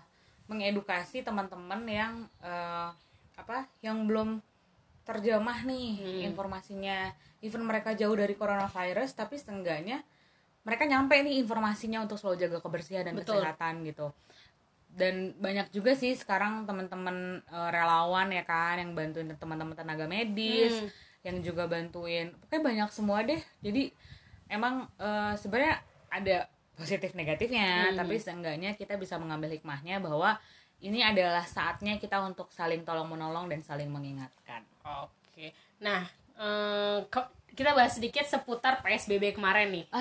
mengedukasi 0.46 1.24
teman-teman 1.24 1.82
yang 1.86 2.14
eh, 2.40 2.90
apa 3.34 3.66
yang 3.82 4.06
belum 4.06 4.40
terjamah 5.04 5.64
nih 5.64 5.90
Hmm. 6.00 6.22
informasinya 6.32 7.12
even 7.44 7.64
mereka 7.64 7.92
jauh 7.92 8.16
dari 8.16 8.34
coronavirus 8.34 9.12
tapi 9.14 9.36
setengahnya 9.36 10.00
mereka 10.64 10.88
nyampe 10.88 11.20
nih 11.20 11.44
informasinya 11.44 12.00
untuk 12.00 12.16
selalu 12.16 12.38
jaga 12.40 12.58
kebersihan 12.64 13.04
dan 13.04 13.20
Betul. 13.20 13.44
kesehatan 13.44 13.84
gitu 13.84 14.16
dan 14.94 15.34
banyak 15.42 15.74
juga 15.74 15.98
sih 15.98 16.14
sekarang 16.14 16.64
teman-teman 16.64 17.42
eh, 17.42 17.70
relawan 17.70 18.30
ya 18.30 18.44
kan 18.46 18.80
yang 18.80 18.94
bantuin 18.94 19.28
teman-teman 19.34 19.76
tenaga 19.76 20.06
medis 20.08 20.72
Hmm. 20.72 20.90
yang 21.24 21.38
juga 21.40 21.68
bantuin 21.68 22.32
pokoknya 22.38 22.62
banyak 22.64 22.90
semua 22.92 23.24
deh 23.24 23.40
jadi 23.60 23.92
emang 24.48 24.88
eh, 25.00 25.34
sebenarnya 25.36 25.82
ada 26.14 26.38
positif 26.74 27.14
negatifnya. 27.14 27.94
Hmm. 27.94 27.98
tapi 28.00 28.18
seenggaknya 28.18 28.74
kita 28.74 28.98
bisa 28.98 29.18
mengambil 29.22 29.54
hikmahnya 29.54 30.02
bahwa 30.02 30.38
ini 30.84 31.00
adalah 31.00 31.48
saatnya 31.48 31.96
kita 31.96 32.20
untuk 32.20 32.52
saling 32.52 32.84
tolong 32.84 33.08
menolong 33.08 33.48
dan 33.48 33.64
saling 33.64 33.88
mengingatkan. 33.88 34.66
Oke. 34.84 35.56
Nah 35.80 36.04
ko- 37.08 37.32
kita 37.54 37.78
bahas 37.78 37.94
sedikit 37.94 38.26
seputar 38.26 38.82
PSBB 38.82 39.38
kemarin 39.38 39.70
nih. 39.70 39.86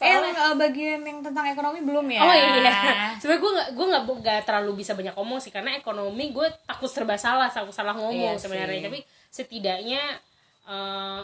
Eh 0.00 0.08
yang 0.08 0.32
eh, 0.32 0.56
bagian 0.56 1.00
yang 1.04 1.20
tentang 1.20 1.44
ekonomi 1.52 1.84
belum 1.84 2.08
ya? 2.08 2.24
Oh 2.24 2.32
iya, 2.32 3.12
sebenarnya 3.20 3.40
gue 3.44 3.52
nggak 3.52 3.68
gue 3.76 3.86
nggak 3.92 4.02
nggak 4.24 4.40
terlalu 4.48 4.80
bisa 4.80 4.96
banyak 4.96 5.12
ngomong 5.12 5.44
sih 5.44 5.52
karena 5.52 5.76
ekonomi 5.76 6.32
gue 6.32 6.48
takut 6.64 6.88
serba 6.88 7.20
salah, 7.20 7.52
takut 7.52 7.68
salah 7.76 7.92
ngomong 7.92 8.32
Iya 8.32 8.40
sebenarnya. 8.40 8.88
Tapi 8.88 9.04
setidaknya 9.28 10.00
eh, 10.64 11.20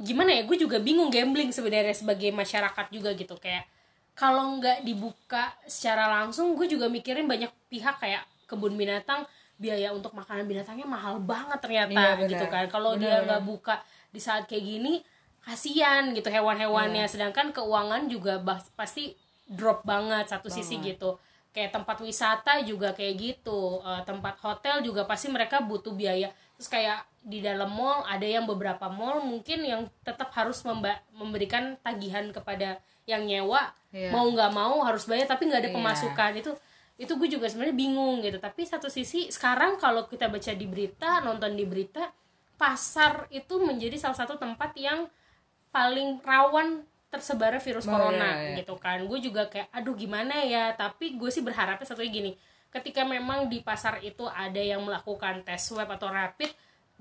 gimana 0.00 0.32
ya, 0.32 0.42
gue 0.48 0.56
juga 0.56 0.80
bingung 0.80 1.12
gambling 1.12 1.52
sebenarnya 1.52 1.92
sebagai 1.92 2.32
masyarakat 2.32 2.86
juga 2.88 3.12
gitu. 3.12 3.36
Kayak 3.36 3.68
kalau 4.12 4.60
nggak 4.60 4.84
dibuka 4.84 5.52
secara 5.64 6.08
langsung, 6.08 6.52
gue 6.56 6.68
juga 6.68 6.88
mikirin 6.88 7.24
banyak 7.28 7.48
pihak 7.68 8.00
kayak 8.00 8.24
kebun 8.48 8.76
binatang 8.76 9.24
biaya 9.56 9.94
untuk 9.94 10.12
makanan 10.12 10.44
binatangnya 10.44 10.84
mahal 10.84 11.22
banget 11.22 11.58
ternyata 11.62 11.94
Iya, 12.18 12.28
gitu 12.28 12.44
kan. 12.50 12.64
Kalau 12.68 12.98
dia 12.98 13.22
nggak 13.24 13.42
buka 13.46 13.78
di 14.10 14.18
saat 14.20 14.44
kayak 14.50 14.64
gini 14.64 14.94
kasihan 15.42 16.10
gitu 16.12 16.28
hewan-hewannya. 16.28 17.06
Sedangkan 17.06 17.54
keuangan 17.54 18.10
juga 18.10 18.42
pasti 18.74 19.14
drop 19.46 19.86
banget 19.86 20.28
satu 20.30 20.50
sisi 20.50 20.76
gitu. 20.82 21.16
Kayak 21.52 21.78
tempat 21.78 22.00
wisata 22.00 22.64
juga 22.64 22.90
kayak 22.96 23.14
gitu. 23.16 23.80
Eh, 23.80 24.02
tempat 24.02 24.34
hotel 24.42 24.82
juga 24.82 25.04
pasti 25.06 25.28
mereka 25.30 25.60
butuh 25.62 25.92
biaya 25.94 26.32
terus 26.62 26.70
kayak 26.70 27.02
di 27.18 27.42
dalam 27.42 27.66
mall 27.66 28.06
ada 28.06 28.22
yang 28.22 28.46
beberapa 28.46 28.86
mall 28.86 29.18
mungkin 29.18 29.66
yang 29.66 29.82
tetap 30.06 30.30
harus 30.30 30.62
memba- 30.62 31.02
memberikan 31.10 31.74
tagihan 31.82 32.30
kepada 32.30 32.78
yang 33.02 33.26
nyewa 33.26 33.74
Iya. 33.90 34.14
mau 34.14 34.22
nggak 34.24 34.52
mau 34.54 34.78
harus 34.86 35.02
bayar 35.04 35.26
tapi 35.26 35.50
nggak 35.50 35.58
ada 35.58 35.70
Iya. 35.70 35.76
pemasukan 35.76 36.32
itu 36.38 36.54
itu 36.94 37.12
gue 37.12 37.28
juga 37.28 37.50
sebenarnya 37.50 37.74
bingung 37.74 38.22
gitu 38.22 38.38
tapi 38.38 38.62
satu 38.62 38.86
sisi 38.86 39.26
sekarang 39.28 39.74
kalau 39.74 40.06
kita 40.06 40.30
baca 40.30 40.54
di 40.54 40.64
berita 40.64 41.18
nonton 41.18 41.50
di 41.52 41.66
berita 41.66 42.14
pasar 42.54 43.26
itu 43.28 43.58
menjadi 43.58 43.98
salah 43.98 44.14
satu 44.16 44.38
tempat 44.38 44.70
yang 44.78 45.10
paling 45.68 46.22
rawan 46.22 46.86
tersebarnya 47.10 47.58
virus 47.58 47.84
Oh, 47.84 47.90
corona 47.90 48.38
iya, 48.38 48.54
iya. 48.54 48.62
gitu 48.62 48.78
kan 48.78 49.02
gue 49.02 49.18
juga 49.18 49.50
kayak 49.50 49.66
aduh 49.74 49.98
gimana 49.98 50.46
ya 50.46 50.70
tapi 50.72 51.18
gue 51.18 51.26
sih 51.26 51.42
berharapnya 51.42 51.82
satunya 51.82 52.08
gini 52.08 52.30
ketika 52.72 53.04
memang 53.04 53.46
di 53.52 53.60
pasar 53.60 54.00
itu 54.00 54.24
ada 54.26 54.58
yang 54.58 54.80
melakukan 54.82 55.44
tes 55.44 55.60
swab 55.60 55.86
atau 55.92 56.08
rapid 56.08 56.48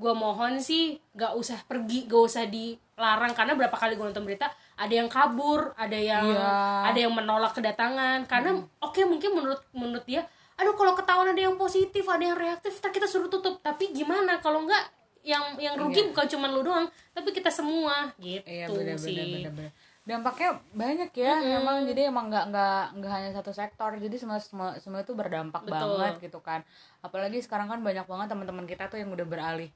gue 0.01 0.13
mohon 0.17 0.57
sih 0.57 0.97
gak 1.13 1.37
usah 1.37 1.61
pergi 1.69 2.09
gak 2.09 2.23
usah 2.25 2.49
dilarang. 2.49 3.37
Karena 3.37 3.53
berapa 3.53 3.75
kali 3.77 3.93
gue 3.93 4.01
nonton 4.01 4.25
berita 4.25 4.49
ada 4.75 4.89
yang 4.93 5.05
kabur 5.05 5.77
ada 5.77 5.93
yang 5.93 6.25
Iya. 6.25 6.49
ada 6.89 6.99
yang 6.99 7.13
menolak 7.13 7.53
kedatangan. 7.53 8.25
Karena 8.25 8.57
oke 8.81 9.01
mungkin 9.05 9.29
menurut 9.37 9.61
menurut 9.71 10.03
dia 10.03 10.25
aduh 10.57 10.77
kalau 10.77 10.93
ketahuan 10.93 11.33
ada 11.33 11.41
yang 11.41 11.57
positif 11.57 12.05
ada 12.05 12.21
yang 12.21 12.37
reaktif 12.37 12.81
kita 12.81 13.05
suruh 13.05 13.29
tutup. 13.29 13.61
Tapi 13.61 13.93
gimana? 13.93 14.41
Kalau 14.41 14.65
enggak 14.65 14.89
yang 15.21 15.53
yang 15.61 15.77
rugi 15.77 16.09
bukan 16.09 16.25
cuma 16.25 16.49
lu 16.49 16.65
doang 16.65 16.89
tapi 17.13 17.29
kita 17.29 17.53
semua. 17.53 18.09
Gitu 18.17 18.41
Iya 18.41 18.73
benar 18.73 18.97
sih. 18.97 19.13
benar 19.13 19.27
benar 19.29 19.51
benar. 19.53 19.71
Dampaknya 20.01 20.57
banyak 20.73 21.13
ya, 21.13 21.61
emang 21.61 21.85
jadi 21.85 22.09
emang 22.09 22.33
nggak 22.33 22.45
nggak 22.49 22.83
nggak 22.97 23.11
hanya 23.13 23.29
satu 23.37 23.53
sektor, 23.53 23.93
jadi 24.01 24.17
semua 24.17 24.41
semua 24.41 24.73
semua 24.81 25.05
itu 25.05 25.13
berdampak 25.13 25.61
Betul. 25.61 26.01
banget 26.01 26.25
gitu 26.25 26.41
kan. 26.41 26.65
Apalagi 27.05 27.37
sekarang 27.45 27.69
kan 27.69 27.85
banyak 27.85 28.09
banget 28.09 28.27
teman-teman 28.33 28.65
kita 28.65 28.89
tuh 28.89 28.97
yang 28.97 29.13
udah 29.13 29.27
beralih 29.29 29.69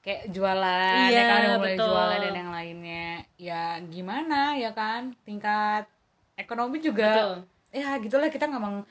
kayak 0.00 0.32
jualan, 0.32 1.08
Iya, 1.08 1.16
ya 1.16 1.22
kan 1.28 1.38
udah 1.44 1.58
mulai 1.60 1.76
betul. 1.76 1.88
jualan 1.92 2.18
dan 2.24 2.34
yang 2.36 2.52
lainnya. 2.52 3.08
Ya 3.36 3.62
gimana 3.84 4.40
ya 4.56 4.70
kan, 4.72 5.12
tingkat 5.28 5.84
ekonomi 6.40 6.80
juga. 6.80 7.12
Betul. 7.12 7.34
Ya 7.74 7.88
gitulah 8.00 8.28
kita 8.32 8.48
ngomong 8.48 8.84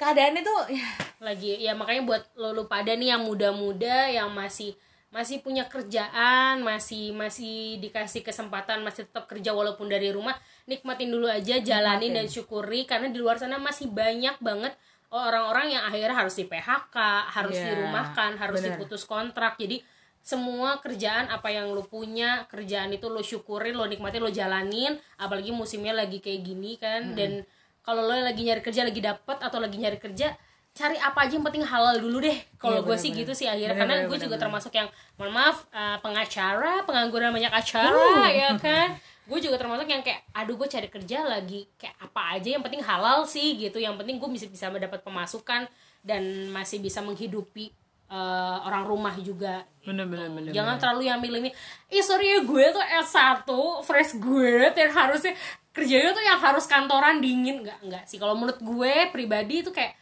keadaannya 0.00 0.42
tuh 0.42 0.58
ya 0.72 0.88
lagi 1.20 1.60
ya 1.60 1.76
makanya 1.76 2.02
buat 2.08 2.22
lo 2.40 2.56
lu 2.56 2.64
pada 2.64 2.96
nih 2.96 3.12
yang 3.12 3.22
muda-muda 3.28 4.08
yang 4.08 4.32
masih 4.32 4.72
masih 5.10 5.42
punya 5.42 5.66
kerjaan 5.66 6.62
masih 6.62 7.10
masih 7.10 7.82
dikasih 7.82 8.22
kesempatan 8.22 8.86
masih 8.86 9.10
tetap 9.10 9.26
kerja 9.26 9.50
walaupun 9.50 9.90
dari 9.90 10.14
rumah 10.14 10.38
nikmatin 10.70 11.10
dulu 11.10 11.26
aja 11.26 11.58
jalanin 11.58 12.14
Nikmatin. 12.14 12.14
dan 12.14 12.26
syukuri. 12.30 12.86
Karena 12.86 13.10
di 13.10 13.18
luar 13.18 13.34
sana 13.42 13.58
masih 13.58 13.90
banyak 13.90 14.38
banget 14.38 14.70
orang-orang 15.10 15.74
yang 15.74 15.82
akhirnya 15.82 16.14
harus 16.14 16.38
di 16.38 16.46
PHK 16.46 16.96
harus 17.34 17.58
Iya, 17.58 17.66
dirumahkan 17.74 18.38
harus 18.38 18.62
bener. 18.62 18.78
diputus 18.78 19.02
kontrak. 19.02 19.58
Jadi 19.58 19.82
semua 20.22 20.78
kerjaan 20.78 21.26
apa 21.26 21.50
yang 21.50 21.74
lo 21.74 21.82
punya 21.82 22.46
kerjaan 22.46 22.94
itu 22.94 23.10
lo 23.10 23.18
syukurin 23.18 23.74
lo 23.74 23.90
nikmatin 23.90 24.22
lo 24.22 24.30
jalanin. 24.30 24.94
Apalagi 25.18 25.50
musimnya 25.50 25.90
lagi 25.90 26.22
kayak 26.22 26.40
gini 26.46 26.78
kan. 26.78 27.18
Dan 27.18 27.42
kalau 27.82 28.06
lo 28.06 28.14
lagi 28.14 28.46
nyari 28.46 28.62
kerja 28.62 28.86
lagi 28.86 29.02
dapet 29.02 29.42
atau 29.42 29.58
lagi 29.58 29.74
nyari 29.74 29.98
kerja 29.98 30.38
cari 30.70 30.96
apa 30.96 31.26
aja 31.26 31.34
yang 31.34 31.44
penting 31.44 31.64
halal 31.64 31.98
dulu 31.98 32.22
deh. 32.22 32.38
Kalau 32.56 32.80
Iya, 32.80 32.86
gue 32.86 32.96
sih 32.96 33.10
gitu 33.12 33.32
sih 33.34 33.44
akhirnya. 33.44 33.74
Bener, 33.74 33.80
karena 33.80 33.94
bener, 33.98 34.06
gue 34.06 34.16
juga 34.16 34.20
bener-bener. 34.38 34.42
termasuk 34.46 34.72
yang 34.72 34.88
mohon 35.14 35.32
maaf 35.34 35.56
eh, 35.70 35.98
pengacara 35.98 36.72
pengangguran 36.84 37.30
banyak 37.30 37.52
acara 37.52 37.92
Uh. 37.92 38.26
ya 38.26 38.50
kan? 38.56 38.96
Gue 39.26 39.38
juga 39.38 39.58
termasuk 39.58 39.86
yang 39.86 40.02
kayak 40.02 40.26
aduh 40.32 40.56
gue 40.56 40.66
cari 40.66 40.88
kerja 40.88 41.18
lagi 41.22 41.68
kayak 41.76 41.96
apa 42.00 42.20
aja 42.34 42.48
yang 42.56 42.62
penting 42.62 42.80
halal 42.80 43.22
sih 43.24 43.54
gitu. 43.54 43.76
Yang 43.78 44.00
penting 44.00 44.16
gue 44.16 44.30
bisa 44.30 44.46
bisa 44.46 44.66
mendapat 44.66 45.02
pemasukan 45.02 45.66
dan 46.00 46.22
masih 46.50 46.80
bisa 46.80 46.98
menghidupi 46.98 47.70
eh, 48.08 48.58
orang 48.64 48.86
rumah 48.86 49.14
juga. 49.20 49.66
Bener 49.84 50.06
bener 50.06 50.30
bener. 50.30 50.50
jangan 50.50 50.78
terlalu 50.78 51.06
yang 51.06 51.20
milih 51.20 51.40
nih 51.46 51.52
ih 51.88 52.02
sorry 52.02 52.26
ya 52.26 52.40
gue 52.42 52.64
tuh 52.70 52.84
S1 53.06 53.46
fresh 53.82 54.16
gue 54.18 54.70
dan 54.72 54.88
harusnya 54.90 55.32
kerjanya 55.70 56.10
tuh 56.10 56.24
yang 56.24 56.38
harus 56.38 56.64
kantoran 56.64 57.20
dingin. 57.20 57.62
Nggak 57.62 57.78
nggak 57.84 58.04
sih. 58.06 58.16
Kalau 58.16 58.32
menurut 58.34 58.58
gue 58.58 58.94
pribadi 59.10 59.60
itu 59.60 59.70
kayak 59.70 59.98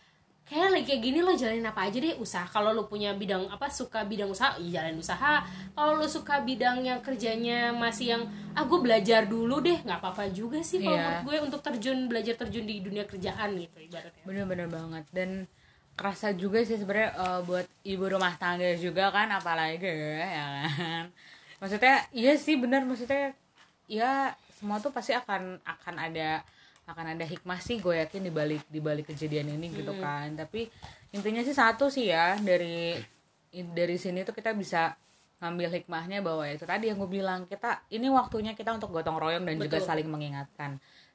kayak 0.48 0.68
lagi 0.72 0.84
kayak 0.88 1.00
gini 1.04 1.18
lo 1.20 1.32
jalanin 1.32 1.64
apa 1.64 1.86
aja 1.86 1.98
deh 1.98 2.16
usaha. 2.16 2.42
Kalau 2.44 2.72
lo 2.72 2.84
punya 2.84 3.12
bidang 3.12 3.46
apa 3.46 3.68
suka 3.68 4.02
bidang 4.02 4.32
usaha 4.32 4.56
ya 4.56 4.80
jalanin 4.80 4.98
usaha. 4.98 5.44
Kalau 5.72 5.92
lo 5.94 6.08
suka 6.08 6.40
bidang 6.40 6.80
yang 6.80 6.98
kerjanya 6.98 7.70
masih 7.70 8.16
yang 8.16 8.22
ah 8.52 8.64
gue 8.64 8.78
belajar 8.80 9.28
dulu 9.28 9.60
deh 9.60 9.78
nggak 9.78 10.00
apa-apa 10.00 10.32
juga 10.32 10.58
sih 10.60 10.80
kalau 10.80 10.96
Iya. 10.96 11.04
menurut 11.04 11.22
gue 11.22 11.36
untuk 11.46 11.60
terjun 11.60 11.98
belajar 12.06 12.34
terjun 12.34 12.64
di 12.64 12.80
dunia 12.80 13.04
kerjaan 13.04 13.54
gitu 13.54 13.76
ibaratnya. 13.78 14.22
Bener-bener 14.24 14.66
banget. 14.66 15.04
Dan 15.12 15.44
kerasa 15.92 16.32
juga 16.32 16.62
sih 16.62 16.76
sebenarnya 16.76 17.10
eh, 17.12 17.40
buat 17.42 17.66
ibu 17.84 18.04
rumah 18.06 18.32
tangga 18.34 18.72
juga 18.74 19.10
kan 19.10 19.28
apalagi 19.28 19.84
ya 19.84 20.26
kan. 20.72 21.04
Maksudnya 21.58 22.06
iya 22.10 22.32
sih 22.34 22.54
bener 22.54 22.82
maksudnya 22.82 23.34
ya 23.84 24.30
semua 24.54 24.78
tuh 24.78 24.90
pasti 24.90 25.12
akan 25.12 25.58
akan 25.62 25.94
ada 25.98 26.42
akan 26.88 27.14
ada 27.14 27.24
hikmah 27.24 27.60
sih 27.60 27.76
gue 27.78 28.00
yakin 28.00 28.24
di 28.24 28.32
balik 28.32 28.64
di 28.66 28.80
balik 28.80 29.12
kejadian 29.12 29.52
ini 29.52 29.68
gitu 29.70 29.92
kan 30.00 30.32
tapi 30.34 30.72
intinya 31.12 31.44
sih 31.44 31.52
satu 31.52 31.86
sih 31.86 32.08
ya 32.08 32.40
dari 32.40 32.96
dari 33.52 33.96
sini 33.96 34.24
tuh 34.24 34.32
kita 34.32 34.52
bisa 34.52 34.96
ngambil 35.38 35.68
hikmahnya 35.70 36.18
bahwa 36.18 36.48
itu 36.48 36.64
tadi 36.64 36.88
yang 36.88 36.98
gue 36.98 37.10
bilang 37.12 37.44
kita 37.44 37.84
ini 37.92 38.08
waktunya 38.08 38.56
kita 38.56 38.72
untuk 38.72 38.90
gotong 38.90 39.20
royong 39.20 39.44
dan 39.44 39.54
juga 39.54 39.78
Betul. 39.78 39.86
saling 39.86 40.08
mengingatkan 40.08 40.70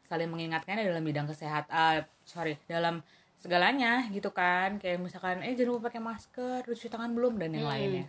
saling 0.06 0.30
mengingatkannya 0.30 0.86
dalam 0.86 1.02
bidang 1.02 1.28
kesehatan 1.28 2.06
sorry 2.24 2.56
dalam 2.70 3.02
segalanya 3.42 4.08
gitu 4.14 4.32
kan 4.32 4.80
kayak 4.80 5.02
misalkan 5.02 5.44
eh 5.44 5.52
jangan 5.52 5.76
lupa 5.76 5.92
pakai 5.92 6.00
masker 6.00 6.64
cuci 6.64 6.88
tangan 6.88 7.12
belum 7.12 7.36
dan 7.42 7.52
yang 7.52 7.68
Hmm. 7.68 7.74
lainnya 7.76 8.06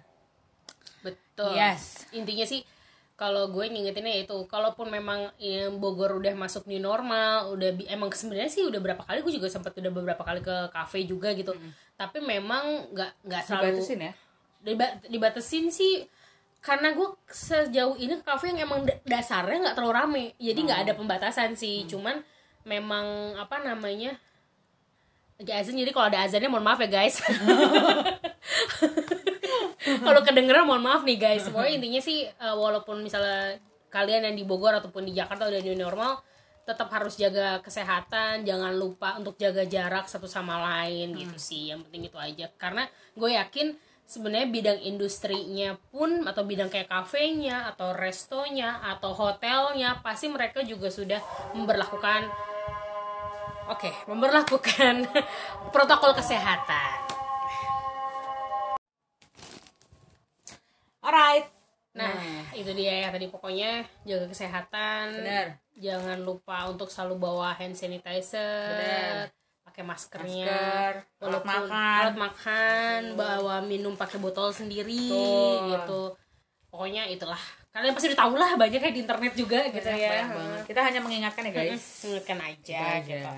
betul 1.02 1.52
Yes. 1.52 2.06
intinya 2.14 2.46
sih 2.46 2.62
kalau 3.14 3.46
gue 3.46 3.62
ngingetinnya 3.64 4.26
itu 4.26 4.34
kalaupun 4.44 4.90
memang 4.90 5.30
ya, 5.38 5.70
Bogor 5.70 6.18
udah 6.18 6.34
masuk 6.34 6.66
new 6.66 6.82
normal 6.82 7.54
udah 7.54 7.70
emang 7.86 8.10
sebenarnya 8.10 8.50
sih 8.50 8.66
udah 8.66 8.82
berapa 8.82 9.02
kali 9.02 9.22
gue 9.22 9.38
juga 9.38 9.46
sempat 9.46 9.70
udah 9.72 9.92
beberapa 9.92 10.22
kali 10.22 10.42
ke 10.42 10.56
kafe 10.68 11.06
juga 11.06 11.30
gitu. 11.30 11.54
Tapi 11.94 12.18
memang 12.18 12.90
nggak 12.90 13.10
nggak 13.22 13.42
selalu 13.46 13.78
dibatasin 13.78 14.00
ya? 14.02 14.12
Diba- 14.64 14.96
dibatasin 15.06 15.66
sih 15.70 15.94
karena 16.58 16.90
gue 16.90 17.06
sejauh 17.28 17.94
ini 17.94 18.18
ke 18.18 18.24
kafe 18.24 18.50
yang 18.50 18.66
emang 18.66 18.82
da- 18.82 18.98
dasarnya 19.06 19.70
nggak 19.70 19.76
terlalu 19.78 19.94
rame. 19.94 20.24
Jadi 20.36 20.60
nggak 20.64 20.80
ada 20.88 20.92
pembatasan 20.98 21.54
sih. 21.54 21.86
Cuman 21.86 22.18
memang 22.64 23.36
apa 23.36 23.60
namanya 23.60 24.16
lagi 25.34 25.50
azan 25.50 25.74
jadi 25.74 25.90
kalau 25.90 26.08
ada 26.08 26.22
azannya 26.22 26.46
mohon 26.46 26.62
maaf 26.62 26.78
ya 26.78 26.86
guys 26.88 27.18
kalau 30.06 30.20
kedengeran 30.24 30.64
mohon 30.64 30.82
maaf 30.82 31.02
nih 31.04 31.18
guys. 31.18 31.46
Pokoknya 31.48 31.72
intinya 31.80 32.00
sih 32.00 32.26
eh, 32.26 32.56
walaupun 32.56 33.04
misalnya 33.04 33.58
kalian 33.92 34.26
yang 34.26 34.36
di 34.36 34.44
Bogor 34.44 34.74
ataupun 34.74 35.06
di 35.06 35.12
Jakarta 35.14 35.46
udah 35.46 35.60
new 35.62 35.78
normal 35.78 36.18
tetap 36.64 36.88
harus 36.90 37.20
jaga 37.20 37.60
kesehatan. 37.60 38.48
Jangan 38.48 38.72
lupa 38.74 39.20
untuk 39.20 39.36
jaga 39.36 39.68
jarak 39.68 40.08
satu 40.08 40.24
sama 40.24 40.56
lain 40.60 41.12
gitu 41.12 41.36
sih. 41.36 41.70
Yang 41.70 41.88
penting 41.88 42.02
itu 42.08 42.18
aja. 42.18 42.46
Karena 42.56 42.88
gue 43.14 43.30
yakin 43.36 43.76
sebenarnya 44.04 44.48
bidang 44.52 44.80
industrinya 44.84 45.76
pun 45.88 46.28
atau 46.28 46.44
bidang 46.44 46.68
kayak 46.68 46.92
kafenya 46.92 47.72
atau 47.72 47.96
restonya 47.96 48.84
atau 48.84 49.16
hotelnya 49.16 50.04
pasti 50.04 50.28
mereka 50.28 50.60
juga 50.60 50.92
sudah 50.92 51.20
memberlakukan 51.56 52.28
oke 53.72 53.90
memberlakukan 54.12 55.08
protokol 55.74 56.12
kesehatan 56.12 57.03
alright 61.04 61.46
Nah, 61.94 62.10
itu 62.50 62.74
dia 62.74 63.06
ya 63.06 63.08
tadi 63.08 63.30
pokoknya 63.30 63.86
jaga 64.02 64.26
kesehatan. 64.26 65.14
Bener. 65.14 65.62
Jangan 65.78 66.18
lupa 66.18 66.66
untuk 66.66 66.90
selalu 66.90 67.22
bawa 67.22 67.54
hand 67.54 67.78
sanitizer. 67.78 69.30
Pakai 69.62 69.86
maskernya. 69.86 70.42
Masker, 70.42 70.92
alat 71.22 71.22
Walaupun 71.22 71.54
makan. 71.70 71.94
alat 72.02 72.16
makan, 72.18 73.00
bawa 73.14 73.54
minum 73.62 73.94
pakai 73.94 74.18
botol 74.18 74.50
sendiri 74.50 74.90
Betul. 75.06 75.70
gitu. 75.70 76.02
Pokoknya 76.66 77.06
itulah. 77.06 77.38
Kalian 77.70 77.94
pasti 77.94 78.10
udah 78.10 78.20
tahu 78.20 78.34
lah 78.34 78.50
banyak 78.54 78.80
kayak 78.80 78.94
di 78.94 79.02
internet 79.02 79.34
juga 79.34 79.60
gitu 79.66 79.82
Banyak, 79.84 79.98
ya. 80.00 80.10
banyak 80.10 80.30
banget. 80.32 80.62
kita 80.66 80.80
hanya 80.82 81.00
mengingatkan 81.00 81.42
ya 81.44 81.52
guys 81.52 81.84
Ingatkan 82.04 82.38
aja, 82.40 82.78
Gitu 83.02 83.18
gitu. 83.18 83.30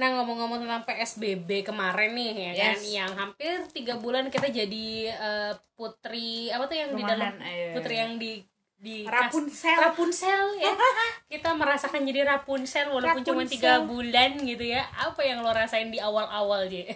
Nah 0.00 0.16
ngomong-ngomong 0.16 0.58
tentang 0.58 0.80
PSBB 0.82 1.60
kemarin 1.62 2.10
nih 2.10 2.28
ya 2.32 2.52
kan, 2.54 2.72
Yes. 2.72 2.80
yang 2.90 3.12
hampir 3.12 3.52
tiga 3.68 3.94
bulan 3.94 4.26
kita 4.26 4.48
jadi 4.48 4.88
eh, 5.12 5.52
putri 5.74 6.48
apa 6.48 6.64
tuh 6.64 6.74
yang 6.74 6.90
di 6.90 7.02
dalam 7.04 7.36
ayo. 7.38 7.76
putri 7.76 7.94
yang 7.94 8.16
di 8.16 8.40
di 8.74 9.04
Rapunzel. 9.04 9.76
Rapunzel 9.76 10.56
ya 10.56 10.72
kita 11.32 11.52
merasakan 11.52 12.00
jadi 12.00 12.24
Rapunzel 12.26 12.88
walaupun 12.88 13.20
cuma 13.22 13.44
tiga 13.44 13.84
bulan 13.84 14.40
gitu 14.40 14.64
ya 14.64 14.88
apa 14.96 15.20
yang 15.20 15.44
lo 15.44 15.52
rasain 15.52 15.92
di 15.92 16.00
awal-awal 16.00 16.64
je 16.64 16.88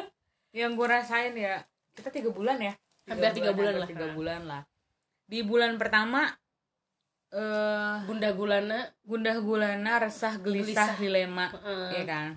yang 0.56 0.72
gue 0.72 0.88
rasain 0.88 1.36
ya 1.36 1.60
kita 1.92 2.08
tiga 2.08 2.32
bulan 2.32 2.56
ya 2.56 2.72
Hampir 3.04 3.36
tiga 3.36 3.52
bulan 3.52 3.68
hampir 3.70 3.84
lah. 3.84 3.88
tiga 3.92 4.06
bulan 4.10 4.40
lah 4.42 4.62
di 5.22 5.44
bulan 5.44 5.76
pertama 5.76 6.24
eh 7.28 7.96
bunda 8.02 8.32
gulana 8.32 8.78
gundah 9.02 9.36
gulana 9.36 9.92
resah 9.98 10.38
gelisah, 10.38 10.72
Gelisah. 10.88 10.96
dilema 10.96 11.46
Heeh. 11.52 11.86
ya 11.92 12.04
kan 12.06 12.28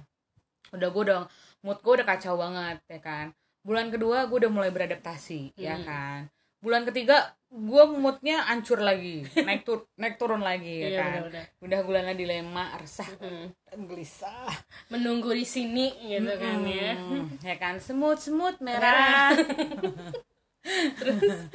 udah 0.71 0.87
gue 0.87 1.03
udah 1.05 1.21
mood 1.61 1.79
gue 1.79 1.93
udah 1.95 2.07
kacau 2.07 2.35
banget 2.35 2.77
ya 2.87 2.99
kan. 2.99 3.25
Bulan 3.59 3.89
kedua 3.89 4.25
gue 4.25 4.37
udah 4.39 4.51
mulai 4.51 4.69
beradaptasi 4.69 5.53
ya 5.55 5.75
Hmm. 5.75 5.83
kan. 5.83 6.19
Bulan 6.59 6.83
ketiga 6.83 7.23
gue 7.49 7.83
moodnya 7.89 8.45
hancur 8.45 8.77
lagi 8.77 9.23
naik 9.47 9.63
tur 9.63 9.87
naik 9.95 10.15
turun 10.15 10.39
lagi 10.39 10.69
ya 10.79 10.87
Iya, 10.87 10.99
kan. 10.99 11.09
benar-benar. 11.23 11.45
gundah 11.57 11.81
gulana 11.81 12.13
dilema 12.13 12.65
resah 12.75 13.09
Mm. 13.15 13.47
dan 13.65 13.79
gelisah. 13.85 14.51
Menunggu 14.87 15.31
di 15.31 15.43
sini 15.43 15.87
gitu 16.05 16.29
kan 16.35 16.61
ya. 16.61 16.93
Hmm, 16.93 17.25
ya 17.39 17.55
kan 17.55 17.75
semut 17.77 18.17
semut 18.17 18.59
merah. 18.59 19.33
Terus? 20.99 21.47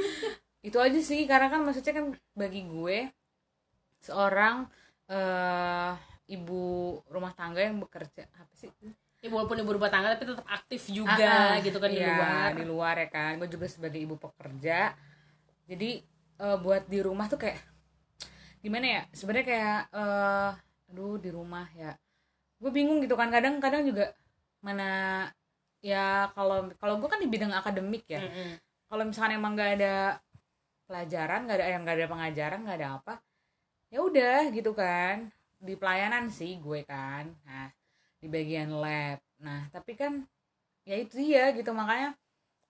Itu 0.60 0.80
aja 0.80 0.96
sih 0.98 1.24
karena 1.24 1.46
kan 1.48 1.60
maksudnya 1.60 1.92
kan 1.92 2.06
bagi 2.32 2.64
gue 2.64 3.12
seorang 4.00 4.64
eh 5.06 5.92
ibu 6.26 6.64
rumah 7.06 7.30
tangga 7.30 7.60
yang 7.60 7.76
bekerja 7.76 8.24
apa 8.32 8.48
sih 8.54 8.72
ya, 9.24 9.28
walaupun 9.32 9.56
ibu 9.56 9.72
rumah 9.72 9.88
tangga 9.88 10.12
tapi 10.12 10.28
tetap 10.28 10.44
aktif 10.44 10.92
juga 10.92 11.56
ah, 11.56 11.56
gitu 11.64 11.80
kan 11.80 11.88
di 11.88 11.96
iya, 11.96 12.12
luar. 12.12 12.50
di 12.52 12.64
luar 12.68 12.94
ya 13.00 13.08
kan. 13.08 13.32
Gue 13.40 13.48
juga 13.48 13.66
sebagai 13.72 13.96
ibu 13.96 14.20
pekerja. 14.20 14.92
Jadi 15.64 16.04
eh, 16.44 16.56
buat 16.60 16.84
di 16.84 17.00
rumah 17.00 17.24
tuh 17.32 17.40
kayak 17.40 17.56
gimana 18.60 18.84
ya? 18.84 19.02
Sebenarnya 19.16 19.46
kayak 19.48 19.80
eh 19.96 20.50
aduh 20.92 21.16
di 21.16 21.30
rumah 21.32 21.64
ya. 21.72 21.96
Gue 22.60 22.68
bingung 22.68 23.00
gitu 23.00 23.16
kan. 23.16 23.32
Kadang 23.32 23.56
kadang 23.64 23.88
juga 23.88 24.12
mana 24.60 25.24
ya 25.80 26.28
kalau 26.36 26.68
kalau 26.76 27.00
gue 27.00 27.08
kan 27.08 27.20
di 27.20 27.28
bidang 27.28 27.56
akademik 27.56 28.04
ya. 28.04 28.20
Mm-mm. 28.20 28.60
kalau 28.84 29.10
misalkan 29.10 29.34
emang 29.34 29.58
nggak 29.58 29.72
ada 29.80 30.22
pelajaran 30.86 31.48
nggak 31.48 31.56
ada 31.58 31.66
yang 31.66 31.82
nggak 31.82 31.96
ada 31.98 32.06
pengajaran 32.06 32.60
nggak 32.62 32.78
ada 32.78 32.88
apa 33.00 33.14
ya 33.88 33.98
udah 34.04 34.52
gitu 34.52 34.76
kan. 34.76 35.32
Di 35.56 35.74
pelayanan 35.80 36.28
sih 36.28 36.60
gue 36.60 36.84
kan. 36.84 37.32
Nah 37.48 37.72
di 38.24 38.28
bagian 38.32 38.72
lab. 38.72 39.20
Nah 39.44 39.68
tapi 39.68 39.92
kan 39.92 40.24
ya 40.88 40.96
itu 40.96 41.20
dia 41.20 41.52
gitu 41.52 41.68
makanya 41.76 42.16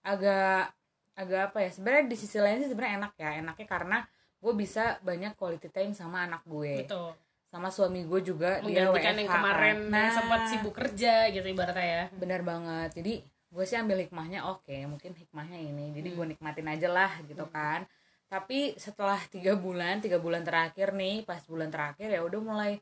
agak 0.02 0.74
agak 1.14 1.54
apa 1.54 1.58
ya 1.62 1.70
sebenarnya 1.70 2.04
di 2.10 2.16
sisi 2.18 2.42
lain 2.42 2.58
sih 2.58 2.70
sebenarnya 2.74 2.94
enak 2.98 3.12
ya 3.14 3.30
enaknya 3.38 3.66
karena 3.70 3.98
gue 4.42 4.52
bisa 4.58 4.98
banyak 5.06 5.38
quality 5.38 5.70
time 5.70 5.94
sama 5.94 6.26
anak 6.26 6.42
gue. 6.44 6.82
Betul. 6.84 7.14
Sama 7.48 7.70
suami 7.70 8.02
gue 8.02 8.20
juga 8.20 8.58
dia 8.66 8.90
WFH 8.90 9.14
yang 9.22 9.30
kan. 9.30 9.38
kemarin 9.38 9.78
nah. 9.88 10.10
sempat 10.10 10.40
sibuk 10.50 10.74
kerja 10.74 11.30
gitu 11.30 11.46
ibaratnya 11.46 11.86
ya. 11.86 12.04
Benar 12.18 12.42
banget. 12.42 12.98
Jadi 12.98 13.22
gue 13.24 13.64
sih 13.64 13.78
ambil 13.78 14.02
hikmahnya 14.02 14.42
oke 14.50 14.74
mungkin 14.90 15.14
hikmahnya 15.14 15.62
ini 15.62 15.94
jadi 15.94 16.08
Hmm. 16.10 16.16
gue 16.18 16.26
nikmatin 16.34 16.66
aja 16.66 16.88
lah 16.90 17.12
gitu 17.30 17.46
kan. 17.48 17.86
Tapi 18.26 18.74
setelah 18.74 19.22
tiga 19.30 19.54
bulan 19.54 20.02
tiga 20.02 20.18
bulan 20.18 20.42
terakhir 20.42 20.90
nih 20.92 21.22
pas 21.22 21.38
bulan 21.46 21.70
terakhir 21.70 22.10
ya 22.10 22.20
udah 22.26 22.40
mulai 22.42 22.72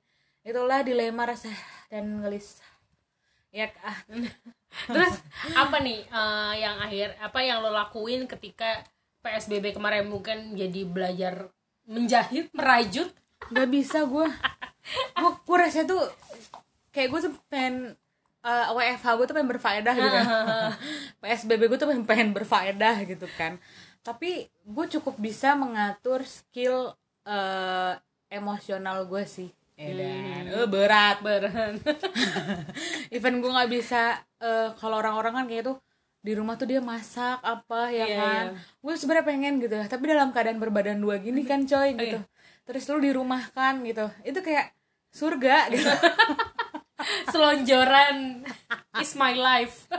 itulah 0.42 0.82
dilema 0.82 1.22
rasa 1.26 1.50
dan 1.86 2.22
gelisah 2.22 2.72
ya 3.52 3.68
ah, 3.84 3.98
Terus 4.88 5.20
apa 5.52 5.84
nih 5.84 6.00
eh, 6.08 6.52
yang 6.64 6.80
akhir 6.80 7.12
apa 7.20 7.38
yang 7.44 7.60
lo 7.60 7.68
lakuin 7.68 8.24
ketika 8.24 8.80
PSBB 9.20 9.76
kemarin 9.76 10.08
mungkin 10.08 10.56
jadi 10.56 10.88
belajar 10.88 11.52
menjahit, 11.86 12.48
merajut? 12.56 13.12
nggak 13.52 13.68
bisa 13.68 14.06
gue 14.06 14.26
gue 15.18 15.30
gue 15.34 15.56
rasanya 15.58 15.86
tuh 15.90 16.02
kayak 16.94 17.08
gue 17.10 17.20
tuh 17.28 17.32
pengen 17.52 17.98
eh, 18.42 18.66
WFH 18.72 19.06
gue 19.20 19.26
tuh 19.28 19.34
pengen 19.36 19.50
berfaedah 19.52 19.94
gitu 19.94 20.08
kan. 20.10 20.26
PSBB 21.22 21.62
gue 21.68 21.78
tuh 21.78 21.88
pengen, 21.92 22.04
pengen 22.08 22.30
berfaedah 22.32 22.96
gitu 23.04 23.28
kan. 23.36 23.60
Tapi 24.00 24.48
gue 24.48 24.86
cukup 24.98 25.20
bisa 25.20 25.52
mengatur 25.54 26.24
skill 26.24 26.96
eh, 27.28 27.94
emosional 28.32 29.04
gue 29.04 29.22
sih 29.28 29.52
Edan. 29.74 30.42
Eh, 30.52 30.68
berat 30.68 31.18
Beran. 31.20 31.80
even 33.16 33.40
gue 33.40 33.50
nggak 33.50 33.70
bisa 33.72 34.14
eh, 34.38 34.68
kalau 34.76 35.00
orang-orang 35.00 35.32
kan 35.32 35.46
kayak 35.46 35.64
tuh 35.66 35.76
di 36.22 36.38
rumah 36.38 36.54
tuh 36.54 36.70
dia 36.70 36.78
masak 36.78 37.42
apa 37.42 37.90
ya 37.90 38.06
Iya, 38.06 38.18
kan? 38.22 38.46
gue 38.54 38.94
sebenarnya 38.94 39.26
pengen 39.26 39.54
gitu 39.58 39.74
ya 39.74 39.90
tapi 39.90 40.06
dalam 40.06 40.30
keadaan 40.30 40.62
berbadan 40.62 41.02
dua 41.02 41.18
gini 41.18 41.42
kan 41.42 41.66
coy 41.66 41.98
gitu. 41.98 42.22
terus 42.62 42.86
lu 42.86 43.02
di 43.02 43.10
rumah 43.10 43.42
kan 43.50 43.82
gitu. 43.82 44.06
Itu 44.22 44.38
kayak 44.38 44.70
surga 45.10 45.66
gitu. 45.74 45.90
Selonjoran. 47.34 48.46
Is 49.02 49.18
my 49.18 49.34
life. 49.34 49.90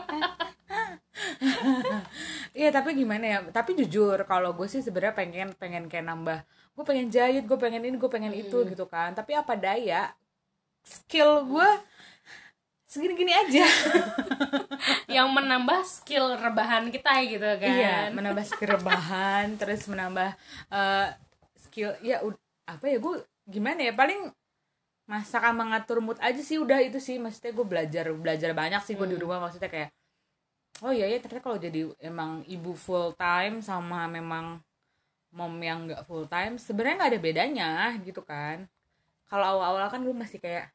Iya 2.54 2.70
tapi 2.72 2.96
gimana 2.96 3.26
ya? 3.26 3.40
Tapi 3.50 3.76
jujur 3.76 4.16
kalau 4.24 4.56
gue 4.56 4.70
sih 4.70 4.80
sebenarnya 4.80 5.12
pengen 5.12 5.50
pengen 5.58 5.92
kayak 5.92 6.06
nambah 6.08 6.40
gue 6.74 6.84
pengen 6.86 7.08
jahit 7.14 7.46
gue 7.46 7.58
pengen 7.62 7.86
ini 7.86 7.96
gue 7.98 8.12
pengen 8.12 8.34
itu 8.34 8.66
gitu 8.66 8.86
kan. 8.90 9.14
Tapi 9.14 9.38
apa 9.38 9.54
daya 9.54 10.14
skill 10.84 11.46
gue 11.46 11.70
segini-gini 12.90 13.34
aja. 13.34 13.66
Yang 15.16 15.28
menambah 15.34 15.80
skill 15.86 16.38
rebahan 16.38 16.90
kita 16.90 17.14
gitu 17.30 17.50
kan. 17.62 17.74
iya 17.74 17.98
menambah 18.10 18.46
skill 18.46 18.78
rebahan 18.78 19.54
terus 19.62 19.86
menambah 19.86 20.34
eh, 20.74 21.08
skill 21.70 21.94
ya 22.02 22.22
apa 22.66 22.86
ya 22.90 22.98
gue 22.98 23.16
gimana 23.46 23.92
ya 23.92 23.94
paling 23.94 24.34
masak 25.04 25.44
sama 25.44 25.68
ngatur 25.68 26.00
mood 26.00 26.18
aja 26.22 26.42
sih 26.42 26.58
udah 26.58 26.82
itu 26.82 26.98
sih. 26.98 27.22
Maksudnya 27.22 27.54
gue 27.54 27.66
belajar 27.66 28.06
belajar 28.14 28.52
banyak 28.58 28.82
sih 28.82 28.98
gue 28.98 29.08
di 29.08 29.18
rumah 29.18 29.38
maksudnya 29.42 29.70
kayak 29.70 29.90
oh 30.82 30.90
iya 30.90 31.06
ya 31.06 31.22
ternyata 31.22 31.46
kalau 31.46 31.58
jadi 31.62 31.94
emang 32.02 32.42
ibu 32.50 32.74
full 32.74 33.14
time 33.14 33.62
sama 33.62 34.10
memang 34.10 34.58
mom 35.34 35.58
yang 35.60 35.90
nggak 35.90 36.06
full 36.06 36.30
time 36.30 36.62
sebenarnya 36.62 36.96
nggak 37.02 37.12
ada 37.12 37.22
bedanya 37.22 37.70
gitu 38.06 38.22
kan. 38.22 38.70
Kalau 39.26 39.58
awal-awal 39.58 39.90
kan 39.90 40.06
gue 40.06 40.14
masih 40.14 40.38
kayak 40.38 40.70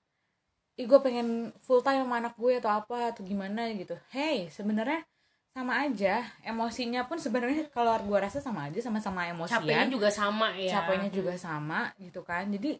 ih 0.78 0.86
gue 0.86 0.98
pengen 1.02 1.54
full 1.62 1.82
time 1.82 2.02
sama 2.02 2.18
anak 2.18 2.34
gue 2.34 2.58
atau 2.58 2.70
apa 2.70 3.14
atau 3.14 3.22
gimana 3.22 3.70
gitu. 3.74 3.94
Hey 4.10 4.50
sebenarnya 4.50 5.06
sama 5.54 5.86
aja. 5.86 6.26
Emosinya 6.42 7.06
pun 7.06 7.22
sebenarnya 7.22 7.70
kalau 7.70 7.94
gue 8.02 8.18
rasa 8.18 8.42
sama 8.42 8.66
aja 8.66 8.82
sama-sama 8.82 9.30
emosian. 9.30 9.62
Capeknya 9.62 9.86
juga 9.90 10.08
sama 10.10 10.54
ya. 10.58 10.70
Capeknya 10.78 11.10
juga 11.14 11.34
sama 11.38 11.90
gitu 12.02 12.26
kan. 12.26 12.50
Jadi 12.50 12.78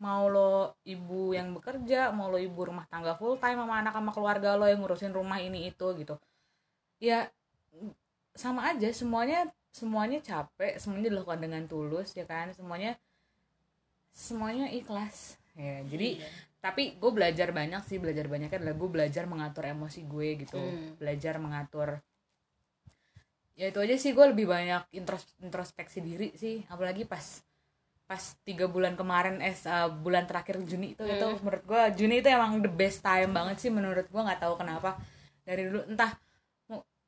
mau 0.00 0.26
lo 0.32 0.80
ibu 0.88 1.36
yang 1.36 1.52
bekerja 1.52 2.08
mau 2.10 2.32
lo 2.32 2.40
ibu 2.40 2.56
rumah 2.64 2.88
tangga 2.88 3.12
full 3.14 3.36
time 3.36 3.60
sama 3.60 3.84
anak 3.84 3.92
sama 3.92 4.10
keluarga 4.16 4.56
lo 4.56 4.64
yang 4.64 4.80
ngurusin 4.82 5.14
rumah 5.14 5.38
ini 5.38 5.70
itu 5.70 5.86
gitu. 5.94 6.18
Ya 6.98 7.30
sama 8.34 8.70
aja 8.72 8.88
semuanya 8.94 9.50
semuanya 9.70 10.18
capek 10.20 10.76
semuanya 10.76 11.08
dilakukan 11.08 11.40
dengan 11.40 11.62
tulus 11.64 12.12
ya 12.12 12.26
kan 12.26 12.50
semuanya 12.52 12.98
semuanya 14.10 14.66
ikhlas 14.70 15.38
ya 15.54 15.82
jadi 15.86 16.18
Iya. 16.18 16.28
tapi 16.60 16.94
gue 16.94 17.10
belajar 17.10 17.48
banyak 17.50 17.82
sih 17.86 17.96
belajar 17.96 18.26
banyaknya 18.26 18.58
adalah 18.58 18.76
gue 18.76 18.90
belajar 18.90 19.24
mengatur 19.24 19.64
emosi 19.66 20.00
gue 20.04 20.28
gitu 20.42 20.58
Hmm. 20.58 20.98
belajar 20.98 21.38
mengatur 21.38 22.02
ya 23.54 23.68
itu 23.68 23.78
aja 23.78 23.94
sih 23.94 24.10
gue 24.10 24.26
lebih 24.26 24.48
banyak 24.48 24.88
intros- 24.92 25.36
introspeksi 25.38 26.00
diri 26.00 26.32
sih 26.34 26.64
apalagi 26.66 27.04
pas 27.04 27.44
pas 28.04 28.18
tiga 28.42 28.66
bulan 28.66 28.98
kemarin 28.98 29.38
eh 29.38 29.54
uh, 29.64 29.86
bulan 29.86 30.26
terakhir 30.26 30.58
Juni 30.66 30.98
itu 30.98 31.04
itu 31.06 31.22
Hmm. 31.22 31.38
menurut 31.40 31.62
gue 31.62 31.82
Juni 31.94 32.18
itu 32.18 32.28
emang 32.28 32.58
the 32.58 32.72
best 32.72 33.00
time 33.00 33.30
banget 33.30 33.56
sih 33.60 33.70
menurut 33.70 34.04
gue 34.04 34.18
nggak 34.20 34.40
tahu 34.40 34.58
kenapa 34.58 34.98
dari 35.46 35.70
dulu 35.70 35.86
entah 35.86 36.10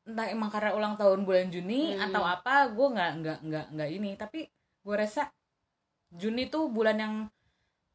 entah 0.03 0.27
emang 0.27 0.51
karena 0.51 0.75
ulang 0.75 0.95
tahun 0.99 1.23
bulan 1.23 1.47
Juni 1.49 1.95
Hmm. 1.95 2.11
atau 2.11 2.23
apa 2.27 2.67
gue 2.71 2.87
nggak 2.91 3.11
nggak 3.23 3.38
nggak 3.47 3.67
nggak 3.75 3.91
ini. 3.91 4.11
Tapi 4.19 4.41
gue 4.83 4.95
rasa 4.95 5.31
Juni 6.11 6.47
tuh 6.47 6.69
bulan 6.69 6.99
yang 6.99 7.15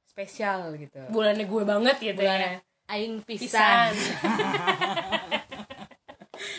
spesial 0.04 0.74
gitu. 0.76 1.00
Bulannya 1.12 1.46
gue 1.46 1.64
banget 1.64 1.96
gitu 2.00 2.24
bulan 2.24 2.40
ya 2.40 2.52
aing 2.88 3.20
pisan. 3.22 3.92
Pisan. 3.92 3.94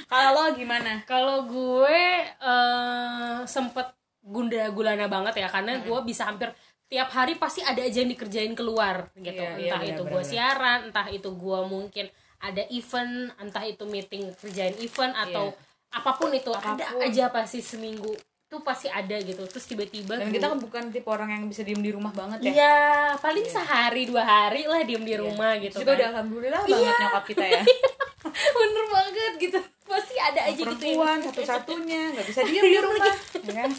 Kalau 0.09 0.29
lo 0.35 0.45
gimana? 0.57 1.05
Kalau 1.05 1.45
gue 1.45 2.01
eh 2.25 3.39
sempet 3.45 3.93
gunda 4.21 4.69
gulana 4.73 5.09
banget 5.09 5.41
ya 5.41 5.49
karena 5.49 5.81
gue 5.81 5.99
bisa 6.05 6.29
hampir 6.29 6.53
tiap 6.89 7.13
hari 7.13 7.37
pasti 7.37 7.61
ada 7.61 7.85
aja 7.85 8.01
yang 8.01 8.13
dikerjain 8.13 8.57
keluar 8.57 9.13
gitu. 9.17 9.37
Iya, 9.37 9.57
iya, 9.61 9.73
entah 9.73 9.81
benar, 9.85 9.93
itu 9.93 10.03
gue 10.09 10.23
siaran 10.25 10.79
entah 10.89 11.09
itu 11.09 11.29
gue 11.33 11.59
mungkin 11.69 12.07
ada 12.41 12.63
event 12.69 13.13
entah 13.37 13.63
itu 13.63 13.85
meeting 13.85 14.31
kerjain 14.35 14.75
event 14.77 15.13
atau 15.13 15.51
apa 15.89 16.11
pun 16.15 16.31
itu 16.31 16.51
ada 16.51 16.73
Iya. 16.73 16.85
Apa 16.85 16.95
pun. 16.95 17.03
aja 17.03 17.25
pasti 17.29 17.59
seminggu 17.59 18.13
itu 18.49 18.57
pasti 18.59 18.89
ada 18.89 19.13
gitu 19.15 19.45
terus 19.45 19.61
tiba-tiba 19.63 20.17
dan 20.17 20.31
kita 20.31 20.47
kan 20.47 20.57
bukan 20.57 20.83
tipe 20.89 21.05
orang 21.07 21.29
yang 21.31 21.45
bisa 21.45 21.61
diem 21.61 21.79
di 21.79 21.91
rumah 21.91 22.09
banget 22.11 22.41
ya 22.41 22.51
Iya, 22.51 22.79
paling 23.19 23.45
sehari 23.45 24.03
dua 24.05 24.23
hari 24.23 24.65
lah 24.65 24.81
diem 24.83 25.03
di 25.03 25.15
rumah 25.15 25.59
gitu 25.59 25.77
Itu 25.77 25.85
kan. 25.85 25.95
udah 25.95 26.07
alhamdulillah 26.11 26.63
banget 26.63 26.95
nyokap 26.99 27.25
kita 27.27 27.45
ya 27.47 27.63
Bener 28.57 28.85
banget 28.89 29.33
gitu. 29.39 29.59
Pasti 29.85 30.17
ada 30.17 30.41
aja 30.43 30.53
gitu 30.55 30.65
perempuan 30.65 31.19
satu-satunya 31.21 32.03
nggak 32.11 32.27
bisa 32.27 32.41
diem 32.49 32.65
di 32.67 32.79
rumah 32.79 33.13
ya 33.39 33.53
kan 33.55 33.71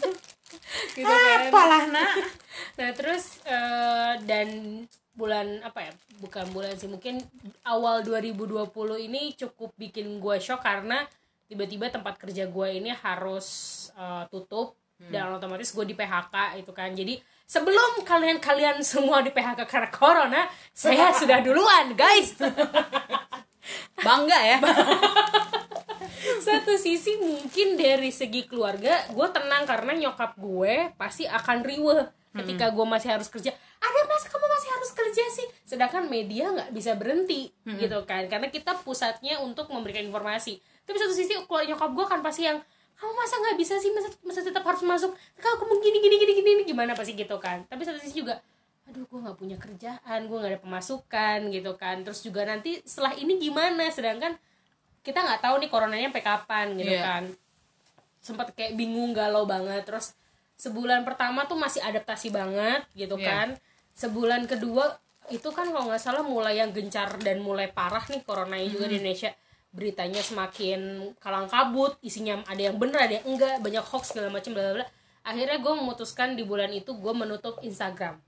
gitu 0.90 1.06
kan. 1.08 1.38
apalah 1.44 1.84
nak 1.88 2.10
Nah, 2.78 2.90
terus 2.92 3.42
eh, 3.44 4.12
dan 4.22 4.48
bulan 5.14 5.62
apa 5.62 5.90
ya? 5.90 5.92
Bukan 6.20 6.52
bulan 6.54 6.74
sih, 6.76 6.90
mungkin 6.90 7.20
awal 7.66 8.02
2020 8.06 8.66
ini 9.10 9.34
cukup 9.36 9.74
bikin 9.76 10.18
gue 10.22 10.36
shock 10.38 10.62
karena 10.62 11.06
tiba-tiba 11.50 11.90
tempat 11.90 12.14
kerja 12.18 12.46
gue 12.46 12.68
ini 12.70 12.94
harus 12.94 13.46
eh, 13.94 14.24
tutup 14.30 14.78
dan 15.00 15.32
otomatis 15.32 15.72
gue 15.72 15.84
di 15.88 15.96
PHK 15.96 16.60
itu 16.60 16.72
kan. 16.76 16.92
Jadi 16.92 17.16
sebelum 17.48 18.04
kalian-kalian 18.04 18.84
semua 18.92 19.24
di 19.24 19.32
PHK 19.32 19.64
karena 19.64 19.90
corona, 19.90 20.42
saya 20.76 21.10
sudah 21.16 21.40
duluan, 21.40 21.96
guys. 21.96 22.36
bangga 24.00 24.38
ya 24.40 24.58
satu 26.46 26.76
sisi 26.80 27.20
mungkin 27.20 27.76
dari 27.76 28.08
segi 28.12 28.48
keluarga 28.48 29.08
gue 29.12 29.28
tenang 29.32 29.68
karena 29.68 29.92
nyokap 29.96 30.36
gue 30.40 30.92
pasti 30.96 31.28
akan 31.28 31.58
riweh 31.64 32.00
ketika 32.30 32.70
gue 32.70 32.86
masih 32.86 33.10
harus 33.10 33.26
kerja 33.26 33.50
ada 33.80 34.00
mas 34.06 34.22
kamu 34.22 34.46
masih 34.46 34.70
harus 34.70 34.90
kerja 34.92 35.24
sih. 35.32 35.46
Sedangkan 35.64 36.06
media 36.06 36.52
nggak 36.52 36.70
bisa 36.70 36.94
berhenti 36.94 37.48
gitu 37.64 37.98
kan. 38.04 38.28
Karena 38.28 38.46
kita 38.46 38.76
pusatnya 38.80 39.40
untuk 39.40 39.66
memberikan 39.68 40.04
informasi. 40.04 40.60
Tapi 40.84 40.96
satu 40.96 41.10
sisi 41.10 41.32
kalau 41.40 41.64
nyokap 41.64 41.90
gue 41.90 42.06
kan 42.06 42.20
pasti 42.20 42.44
yang 42.44 42.60
kamu 42.94 43.12
masa 43.16 43.34
nggak 43.40 43.56
bisa 43.56 43.80
sih? 43.80 43.88
Masa, 43.90 44.12
masa 44.20 44.40
tetap 44.44 44.60
harus 44.62 44.84
masuk? 44.84 45.10
Kalau 45.40 45.56
kamu 45.58 45.80
gini 45.80 45.98
gini 45.98 46.16
gini 46.20 46.32
gini. 46.36 46.62
Gimana 46.68 46.92
pasti 46.92 47.16
gitu 47.16 47.40
kan. 47.40 47.64
Tapi 47.66 47.82
satu 47.82 47.98
sisi 47.98 48.20
juga 48.20 48.38
aduh 48.90 49.06
gue 49.06 49.20
nggak 49.22 49.38
punya 49.38 49.54
kerjaan 49.54 50.20
gue 50.26 50.36
nggak 50.36 50.52
ada 50.52 50.60
pemasukan 50.60 51.38
gitu 51.48 51.72
kan. 51.80 52.04
Terus 52.04 52.20
juga 52.20 52.44
nanti 52.44 52.78
setelah 52.84 53.16
ini 53.16 53.40
gimana? 53.40 53.88
Sedangkan 53.88 54.36
kita 55.00 55.24
nggak 55.24 55.40
tahu 55.40 55.56
nih 55.64 55.70
coronanya 55.72 56.12
sampai 56.12 56.24
kapan 56.24 56.66
gitu 56.76 56.92
Iya. 56.92 57.02
kan. 57.02 57.24
Sempat 58.20 58.52
kayak 58.52 58.76
bingung 58.76 59.16
galau 59.16 59.48
banget. 59.48 59.88
Terus 59.88 60.12
sebulan 60.60 61.00
pertama 61.02 61.48
tuh 61.48 61.56
masih 61.56 61.80
adaptasi 61.80 62.28
banget 62.28 62.84
gitu 62.92 63.16
Iya. 63.16 63.26
kan. 63.26 63.48
Sebulan 63.92 64.44
kedua 64.44 64.92
itu 65.28 65.48
kan 65.48 65.64
kalau 65.66 65.88
nggak 65.88 65.98
salah 65.98 66.20
mulai 66.20 66.58
yang 66.58 66.70
gencar 66.70 67.16
dan 67.18 67.40
mulai 67.40 67.68
parah 67.68 68.04
nih 68.04 68.20
coronanya 68.20 68.68
juga 68.68 68.86
di 68.86 69.00
Indonesia. 69.00 69.32
Beritanya 69.70 70.20
semakin 70.20 70.80
kalang 71.16 71.46
kabut 71.46 71.94
isinya 72.00 72.42
ada 72.44 72.60
yang 72.60 72.76
benar 72.76 73.06
ada 73.06 73.16
yang 73.16 73.26
enggak 73.30 73.56
banyak 73.58 73.80
hoax 73.80 74.10
segala 74.10 74.28
macam 74.28 74.50
bla 74.50 74.74
bla 74.74 74.86
akhirnya 75.20 75.56
gue 75.56 75.72
memutuskan 75.74 76.32
di 76.32 76.42
bulan 76.42 76.68
itu 76.70 76.90
gue 76.92 77.12
menutup 77.14 77.60
Instagram. 77.60 78.18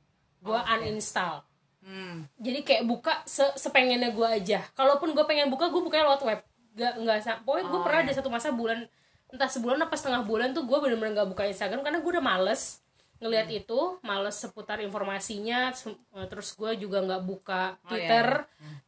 Gue 0.40 0.56
uninstall. 0.56 1.44
Hmm. 1.82 2.30
jadi 2.38 2.62
kayak 2.62 2.84
buka 2.86 3.26
se 3.26 3.42
sepengennya 3.58 4.14
gue 4.14 4.22
aja. 4.24 4.62
Kalaupun 4.72 5.10
gue 5.12 5.24
pengen 5.26 5.50
buka 5.50 5.66
gue 5.66 5.82
bukanya 5.82 6.06
lewat 6.08 6.22
web. 6.22 6.40
Gak 6.72 6.94
nggak 6.96 7.18
sa- 7.20 7.42
pokoknya 7.42 7.66
gue 7.66 7.74
Oh, 7.74 7.82
pernah 7.82 8.00
iya. 8.00 8.06
ada 8.06 8.12
satu 8.14 8.30
masa 8.30 8.54
bulan 8.54 8.86
entah 9.32 9.48
sebulan 9.48 9.80
apa 9.80 9.96
setengah 9.96 10.22
bulan 10.22 10.52
tuh 10.52 10.62
gue 10.62 10.78
bener-bener 10.78 11.16
gak 11.16 11.30
buka 11.32 11.48
Instagram 11.48 11.80
karena 11.80 11.98
gue 11.98 12.10
udah 12.12 12.24
males 12.24 12.84
ngelihat 13.16 13.46
Hmm. 13.46 13.58
itu 13.62 13.80
males 14.02 14.34
seputar 14.34 14.82
informasinya 14.82 15.70
eh, 15.70 16.26
terus 16.26 16.52
gue 16.52 16.74
juga 16.76 16.98
nggak 17.00 17.22
buka 17.22 17.78
Oh, 17.78 17.94
iya, 17.94 18.10
Twitter. 18.10 18.26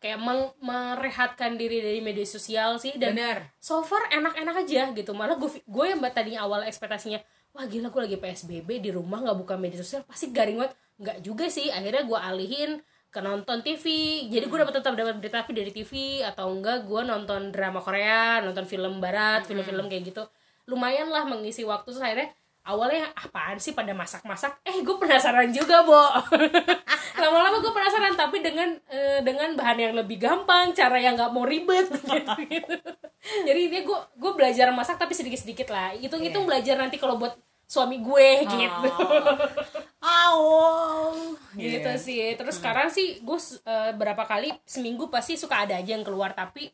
Kayak 0.02 0.18
meng- 0.20 0.54
merehatkan 0.58 1.54
diri 1.54 1.78
dari 1.78 2.02
media 2.02 2.26
sosial 2.26 2.76
sih 2.76 2.98
dan 2.98 3.14
benar 3.14 3.38
so 3.56 3.78
far 3.80 4.10
enak-enak 4.10 4.66
aja 4.66 4.90
gitu. 4.90 5.14
Malah 5.14 5.38
gue 5.38 5.62
gue 5.62 5.84
yang 5.86 6.02
tadinya 6.10 6.42
awal 6.42 6.66
ekspektasinya 6.66 7.22
wah 7.54 7.62
gila 7.64 7.88
gue 7.88 8.02
lagi 8.10 8.18
psbb 8.18 8.82
di 8.82 8.90
rumah 8.90 9.22
nggak 9.22 9.38
buka 9.38 9.54
media 9.54 9.78
sosial 9.78 10.02
pasti 10.02 10.28
garing 10.28 10.58
banget. 10.58 10.74
Nggak 10.98 11.18
juga 11.22 11.46
sih 11.46 11.70
akhirnya 11.70 12.02
gue 12.02 12.18
alihin 12.18 12.70
ke 13.14 13.22
nonton 13.22 13.62
TV 13.62 13.86
jadi 14.26 14.50
gue 14.50 14.58
dapat 14.58 14.74
tetap 14.82 14.98
dapat 14.98 15.14
berita 15.22 15.46
tapi 15.46 15.54
dari 15.54 15.70
TV 15.70 16.18
atau 16.26 16.50
enggak 16.50 16.82
gue 16.82 17.06
nonton 17.06 17.54
drama 17.54 17.78
Korea 17.78 18.42
nonton 18.42 18.66
film 18.66 18.98
Barat 18.98 19.46
film-film 19.46 19.86
kayak 19.86 20.10
gitu. 20.10 20.26
Lumayan 20.66 21.14
lah 21.14 21.22
mengisi 21.22 21.62
waktu. 21.62 21.94
Terus 21.94 22.02
akhirnya 22.02 22.34
awalnya 22.66 23.12
apaan 23.14 23.60
sih 23.62 23.70
pada 23.76 23.94
masak-masak? 23.94 24.58
Eh 24.66 24.82
gue 24.82 24.96
penasaran 24.98 25.46
juga 25.54 25.86
bo. 25.86 26.02
Lama-lama 27.22 27.62
gue 27.62 27.70
penasaran 27.70 28.18
tapi 28.18 28.42
dengan 28.42 28.74
eh, 28.90 29.22
dengan 29.22 29.54
bahan 29.54 29.78
yang 29.78 29.94
lebih 29.94 30.18
gampang 30.18 30.74
cara 30.74 30.98
yang 30.98 31.14
nggak 31.14 31.30
mau 31.30 31.46
ribet 31.46 31.86
gitu, 32.10 32.34
gitu. 32.50 32.74
jadi 33.46 33.60
ini 33.70 33.78
gue 33.86 33.98
gue 34.18 34.32
belajar 34.34 34.74
masak 34.74 34.98
tapi 34.98 35.14
sedikit-sedikit 35.14 35.70
lah. 35.70 35.94
Hitung 35.94 36.24
hitung 36.24 36.50
belajar 36.50 36.74
nanti 36.74 36.98
kalau 36.98 37.14
buat 37.14 37.38
suami 37.64 37.98
gue 37.98 38.28
gitu. 38.44 38.90
Aw. 40.04 40.40
gitu 41.54 41.88
Iya. 41.88 41.96
sih. 41.96 42.20
Terus 42.34 42.56
sekarang 42.56 42.88
sih 42.88 43.20
gue 43.20 43.38
eh, 43.64 43.92
berapa 43.92 44.22
kali 44.22 44.52
seminggu 44.64 45.08
pasti 45.08 45.34
suka 45.34 45.64
ada 45.64 45.76
aja 45.76 45.90
yang 45.90 46.02
keluar 46.02 46.32
tapi 46.32 46.68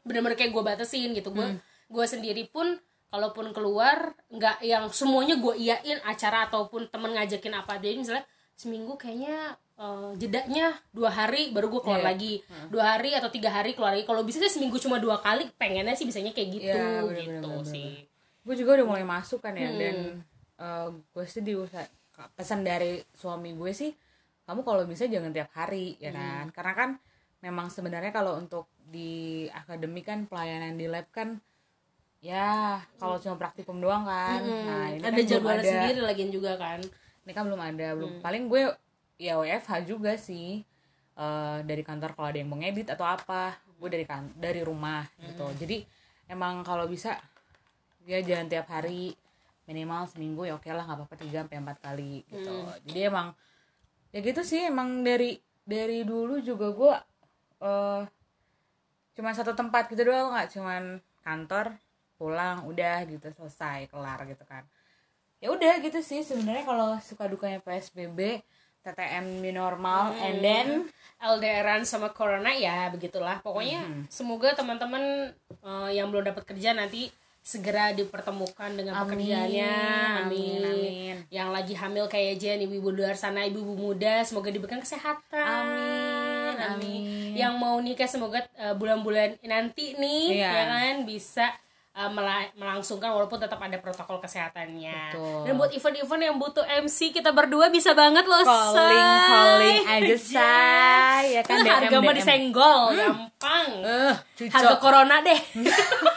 bener-bener 0.00 0.34
kayak 0.34 0.50
gue 0.50 0.62
batasin 0.62 1.12
gitu. 1.12 1.30
Gue 1.30 1.60
gue 1.84 2.06
sendiri 2.06 2.46
pun 2.46 2.76
kalaupun 3.08 3.52
keluar 3.52 4.10
nggak 4.26 4.58
yang 4.60 4.90
semuanya 4.90 5.36
gue 5.36 5.54
iyain 5.54 6.02
acara 6.02 6.48
ataupun 6.48 6.88
temen 6.88 7.14
ngajakin 7.14 7.54
apa 7.54 7.78
jadi 7.78 7.94
misalnya 7.94 8.26
seminggu 8.54 8.96
kayaknya 8.96 9.54
eh, 9.74 10.10
jedanya 10.16 10.72
dua 10.90 11.10
hari 11.10 11.50
baru 11.50 11.68
gue 11.68 11.80
keluar 11.80 12.00
Iya. 12.00 12.08
lagi. 12.08 12.34
Dua 12.68 12.84
hari 12.88 13.12
atau 13.12 13.28
tiga 13.28 13.50
hari 13.50 13.74
keluar 13.74 13.92
lagi. 13.92 14.02
Kalau 14.02 14.22
bisa 14.22 14.40
sih 14.40 14.50
seminggu 14.50 14.78
cuma 14.78 14.96
dua 14.96 15.18
kali 15.18 15.46
pengennya 15.54 15.92
sih 15.92 16.06
bisanya 16.06 16.30
kayak 16.30 16.48
gitu 16.50 16.70
Iya, 16.70 17.02
bener, 17.02 17.14
gitu 17.18 17.28
bener, 17.44 17.60
bener, 17.60 17.68
sih 17.68 17.90
gue 18.44 18.54
juga 18.54 18.76
udah 18.76 18.86
mulai 18.86 19.04
masuk 19.04 19.40
kan 19.40 19.52
ya 19.52 19.66
Hmm. 19.66 19.78
dan 19.78 19.96
eh, 20.56 20.86
gue 20.92 21.24
sih 21.24 21.40
diusaha 21.40 21.84
pesan 22.32 22.62
dari 22.62 23.02
suami 23.10 23.52
gue 23.52 23.72
sih 23.72 23.90
kamu 24.44 24.60
kalau 24.60 24.84
bisa 24.84 25.04
jangan 25.04 25.32
tiap 25.32 25.50
hari 25.52 25.96
ya 25.98 26.08
Hmm. 26.08 26.16
kan 26.16 26.44
karena 26.52 26.72
kan 26.72 26.90
memang 27.40 27.66
sebenarnya 27.68 28.08
kalau 28.08 28.36
untuk 28.36 28.68
di 28.78 29.10
akademik 29.50 30.04
kan 30.04 30.24
pelayanan 30.24 30.76
di 30.76 30.86
lab 30.86 31.08
kan 31.10 31.40
ya 32.20 32.80
kalau 32.96 33.16
cuma 33.18 33.36
praktikum 33.36 33.76
doang 33.76 34.04
kan 34.04 34.40
nah 34.40 34.88
ini 34.88 35.00
Hmm. 35.00 35.08
ada 35.08 35.16
kan 35.16 35.26
jadwalnya 35.26 35.60
ada 35.60 35.72
sendiri 35.74 36.00
lagi 36.00 36.22
juga 36.30 36.52
kan 36.56 36.80
ini 37.24 37.32
kan 37.32 37.42
belum 37.44 37.60
ada 37.60 37.86
belum 37.94 38.10
Hmm. 38.16 38.22
paling 38.22 38.44
gue 38.46 38.62
ya 39.18 39.36
WFH 39.36 39.72
juga 39.84 40.14
sih 40.14 40.62
Eh, 41.14 41.58
dari 41.62 41.86
kantor 41.86 42.10
kalau 42.10 42.26
ada 42.26 42.42
yang 42.42 42.50
mau 42.50 42.58
ngedit 42.58 42.90
atau 42.90 43.06
apa 43.06 43.54
gue 43.78 43.86
dari 43.86 44.02
kan 44.02 44.26
dari 44.34 44.66
rumah 44.66 45.06
gitu 45.14 45.46
Hmm. 45.46 45.54
jadi 45.54 45.86
emang 46.26 46.66
kalau 46.66 46.90
bisa 46.90 47.14
ya 48.04 48.20
jangan 48.20 48.46
tiap 48.48 48.68
hari 48.68 49.16
minimal 49.64 50.04
seminggu 50.04 50.44
ya 50.44 50.60
oke 50.60 50.68
lah 50.68 50.84
nggak 50.84 50.98
apa-apa 51.00 51.16
tiga 51.16 51.44
sampai 51.44 51.58
empat 51.60 51.78
kali 51.80 52.20
gitu. 52.28 52.56
Jadi 52.84 53.00
emang 53.08 53.32
ya 54.12 54.20
gitu 54.20 54.44
sih 54.44 54.68
emang 54.68 55.00
dari 55.00 55.40
dari 55.64 56.04
dulu 56.04 56.38
juga 56.44 56.68
gue 56.70 56.94
eh 57.64 58.02
cuman 59.14 59.32
satu 59.32 59.56
tempat 59.56 59.88
gitu 59.88 60.04
doang 60.04 60.36
nggak 60.36 60.52
cuman 60.52 61.00
kantor 61.24 61.72
pulang 62.20 62.68
udah 62.68 63.08
gitu 63.08 63.32
selesai 63.32 63.88
kelar 63.88 64.20
gitu 64.28 64.44
kan. 64.44 64.68
Ya 65.40 65.48
udah 65.52 65.80
gitu 65.80 66.00
sih 66.04 66.20
sebenarnya 66.20 66.64
kalau 66.68 66.96
suka 67.00 67.24
dukanya 67.28 67.60
psbb 67.64 68.44
TTM 68.84 69.40
new 69.40 69.56
normal 69.56 70.12
and 70.20 70.44
then 70.44 70.68
LDRan 71.16 71.88
sama 71.88 72.12
corona 72.12 72.52
ya 72.52 72.92
begitulah. 72.92 73.40
Pokoknya 73.40 73.80
semoga 74.12 74.52
teman-teman 74.52 75.32
eh, 75.64 75.90
yang 75.96 76.12
belum 76.12 76.28
dapat 76.28 76.44
kerja 76.44 76.76
nanti 76.76 77.08
segera 77.44 77.92
dipertemukan 77.92 78.72
dengan 78.72 78.96
Amin, 78.96 79.20
pekerjaannya 79.20 79.74
amin, 80.18 80.60
amin. 80.64 81.16
yang 81.28 81.52
lagi 81.52 81.72
hamil 81.72 82.08
kayak 82.08 82.34
Jen 82.34 82.56
ibu-ibu 82.58 82.88
luar 82.88 83.12
sana 83.14 83.44
ibu-ibu 83.44 83.76
muda 83.76 84.24
semoga 84.24 84.48
diberikan 84.48 84.80
kesehatan 84.80 85.36
Amin, 85.36 86.56
amin. 86.56 87.02
yang 87.34 87.52
mau 87.54 87.76
nikah 87.78 88.06
semoga 88.06 88.40
eh, 88.50 88.72
bulan-bulan 88.72 89.36
nanti 89.42 89.92
nih 89.94 90.40
Iya. 90.40 90.48
ya 90.48 90.62
kan 90.66 90.94
bisa 91.04 91.46
mela- 91.94 92.50
melangsungkan 92.54 93.06
walaupun 93.08 93.38
tetap 93.38 93.54
ada 93.56 93.76
protokol 93.76 94.18
kesehatannya 94.18 95.12
Betul. 95.12 95.40
dan 95.44 95.52
buat 95.54 95.70
event-event 95.70 96.22
yang 96.24 96.36
butuh 96.36 96.66
MC 96.66 97.12
kita 97.12 97.30
berdua 97.30 97.68
bisa 97.68 97.92
banget 97.92 98.24
loh 98.24 98.42
calling 98.42 98.74
say. 98.74 98.98
calling 99.28 99.82
aja 99.86 100.16
say 100.32 101.22
ya 101.30 101.42
kan 101.44 101.60
Kan 101.60 101.70
harga 101.78 101.92
DM, 101.92 102.00
mah 102.00 102.10
DM. 102.10 102.18
disenggol 102.18 102.82
gampang 102.90 103.68
Eh, 103.84 104.14
harga 104.48 104.74
corona 104.76 105.20
deh 105.20 105.38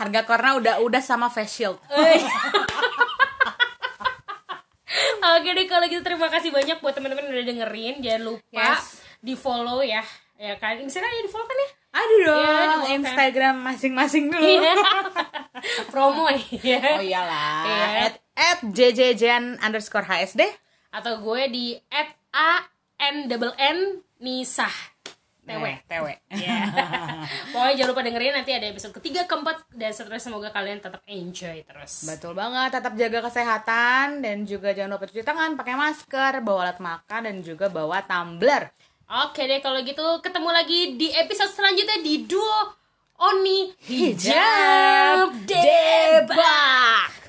harga 0.00 0.20
corona 0.24 0.56
udah 0.56 0.74
udah 0.80 1.02
sama 1.04 1.28
face 1.28 1.60
shield. 1.60 1.76
Oke 5.20 5.52
deh 5.52 5.66
kalau 5.68 5.86
gitu 5.86 6.02
terima 6.02 6.26
kasih 6.26 6.50
banyak 6.50 6.80
buat 6.80 6.96
teman-teman 6.96 7.28
udah 7.28 7.44
dengerin. 7.44 8.00
Jangan 8.00 8.22
lupa 8.24 8.80
Yes. 8.80 9.04
di 9.20 9.36
follow 9.36 9.84
ya. 9.84 10.00
Ya 10.40 10.56
kan? 10.56 10.80
Misalnya 10.80 11.12
ya 11.12 11.22
di 11.22 11.30
follow 11.30 11.44
kan 11.44 11.54
ya? 11.54 11.68
Aduh 11.90 12.18
dong 12.22 12.40
dibawakan. 12.40 12.94
Instagram 12.96 13.54
masing-masing 13.60 14.24
dulu. 14.32 14.40
Iya. 14.42 14.74
promo 15.92 16.26
ya 16.32 16.78
oh 16.96 17.02
iyalah. 17.02 17.52
Iya. 17.66 17.86
at, 18.08 18.14
at 18.34 18.58
jjjen 18.64 19.60
underscore 19.60 20.08
hsd. 20.08 20.40
Atau 20.90 21.20
gue 21.20 21.42
di 21.52 21.66
at 21.92 22.16
a 22.32 22.64
n 22.98 23.28
double 23.28 23.52
n 23.54 24.00
nisah 24.18 24.72
tewe 25.44 25.72
nah. 25.72 25.78
tewe 25.88 26.12
yeah. 26.42 27.24
pokoknya 27.50 27.74
jangan 27.80 27.90
lupa 27.90 28.02
dengerin 28.06 28.34
nanti 28.36 28.52
ada 28.52 28.66
episode 28.70 28.94
ketiga 29.00 29.24
keempat 29.30 29.56
dan 29.74 29.90
seterusnya. 29.94 30.30
Semoga 30.30 30.50
kalian 30.50 30.78
tetap 30.82 31.02
enjoy 31.06 31.62
terus. 31.64 32.06
Betul 32.06 32.36
banget 32.36 32.70
tetap 32.74 32.92
jaga 32.98 33.18
kesehatan 33.26 34.22
dan 34.22 34.42
juga 34.46 34.74
jangan 34.74 34.98
lupa 34.98 35.06
cuci 35.08 35.22
tangan 35.22 35.56
pakai 35.56 35.74
masker 35.78 36.32
bawa 36.42 36.70
alat 36.70 36.78
makan 36.78 37.20
dan 37.26 37.36
juga 37.40 37.66
bawa 37.70 38.02
tumbler. 38.04 38.70
Oke 39.10 39.46
deh 39.50 39.58
kalau 39.58 39.82
gitu 39.82 40.22
ketemu 40.22 40.50
lagi 40.54 40.80
di 40.94 41.10
episode 41.10 41.50
selanjutnya 41.50 41.98
di 41.98 42.26
duo 42.30 42.78
Oni 43.20 43.74
Hijab 43.84 45.44
Debak. 45.44 47.19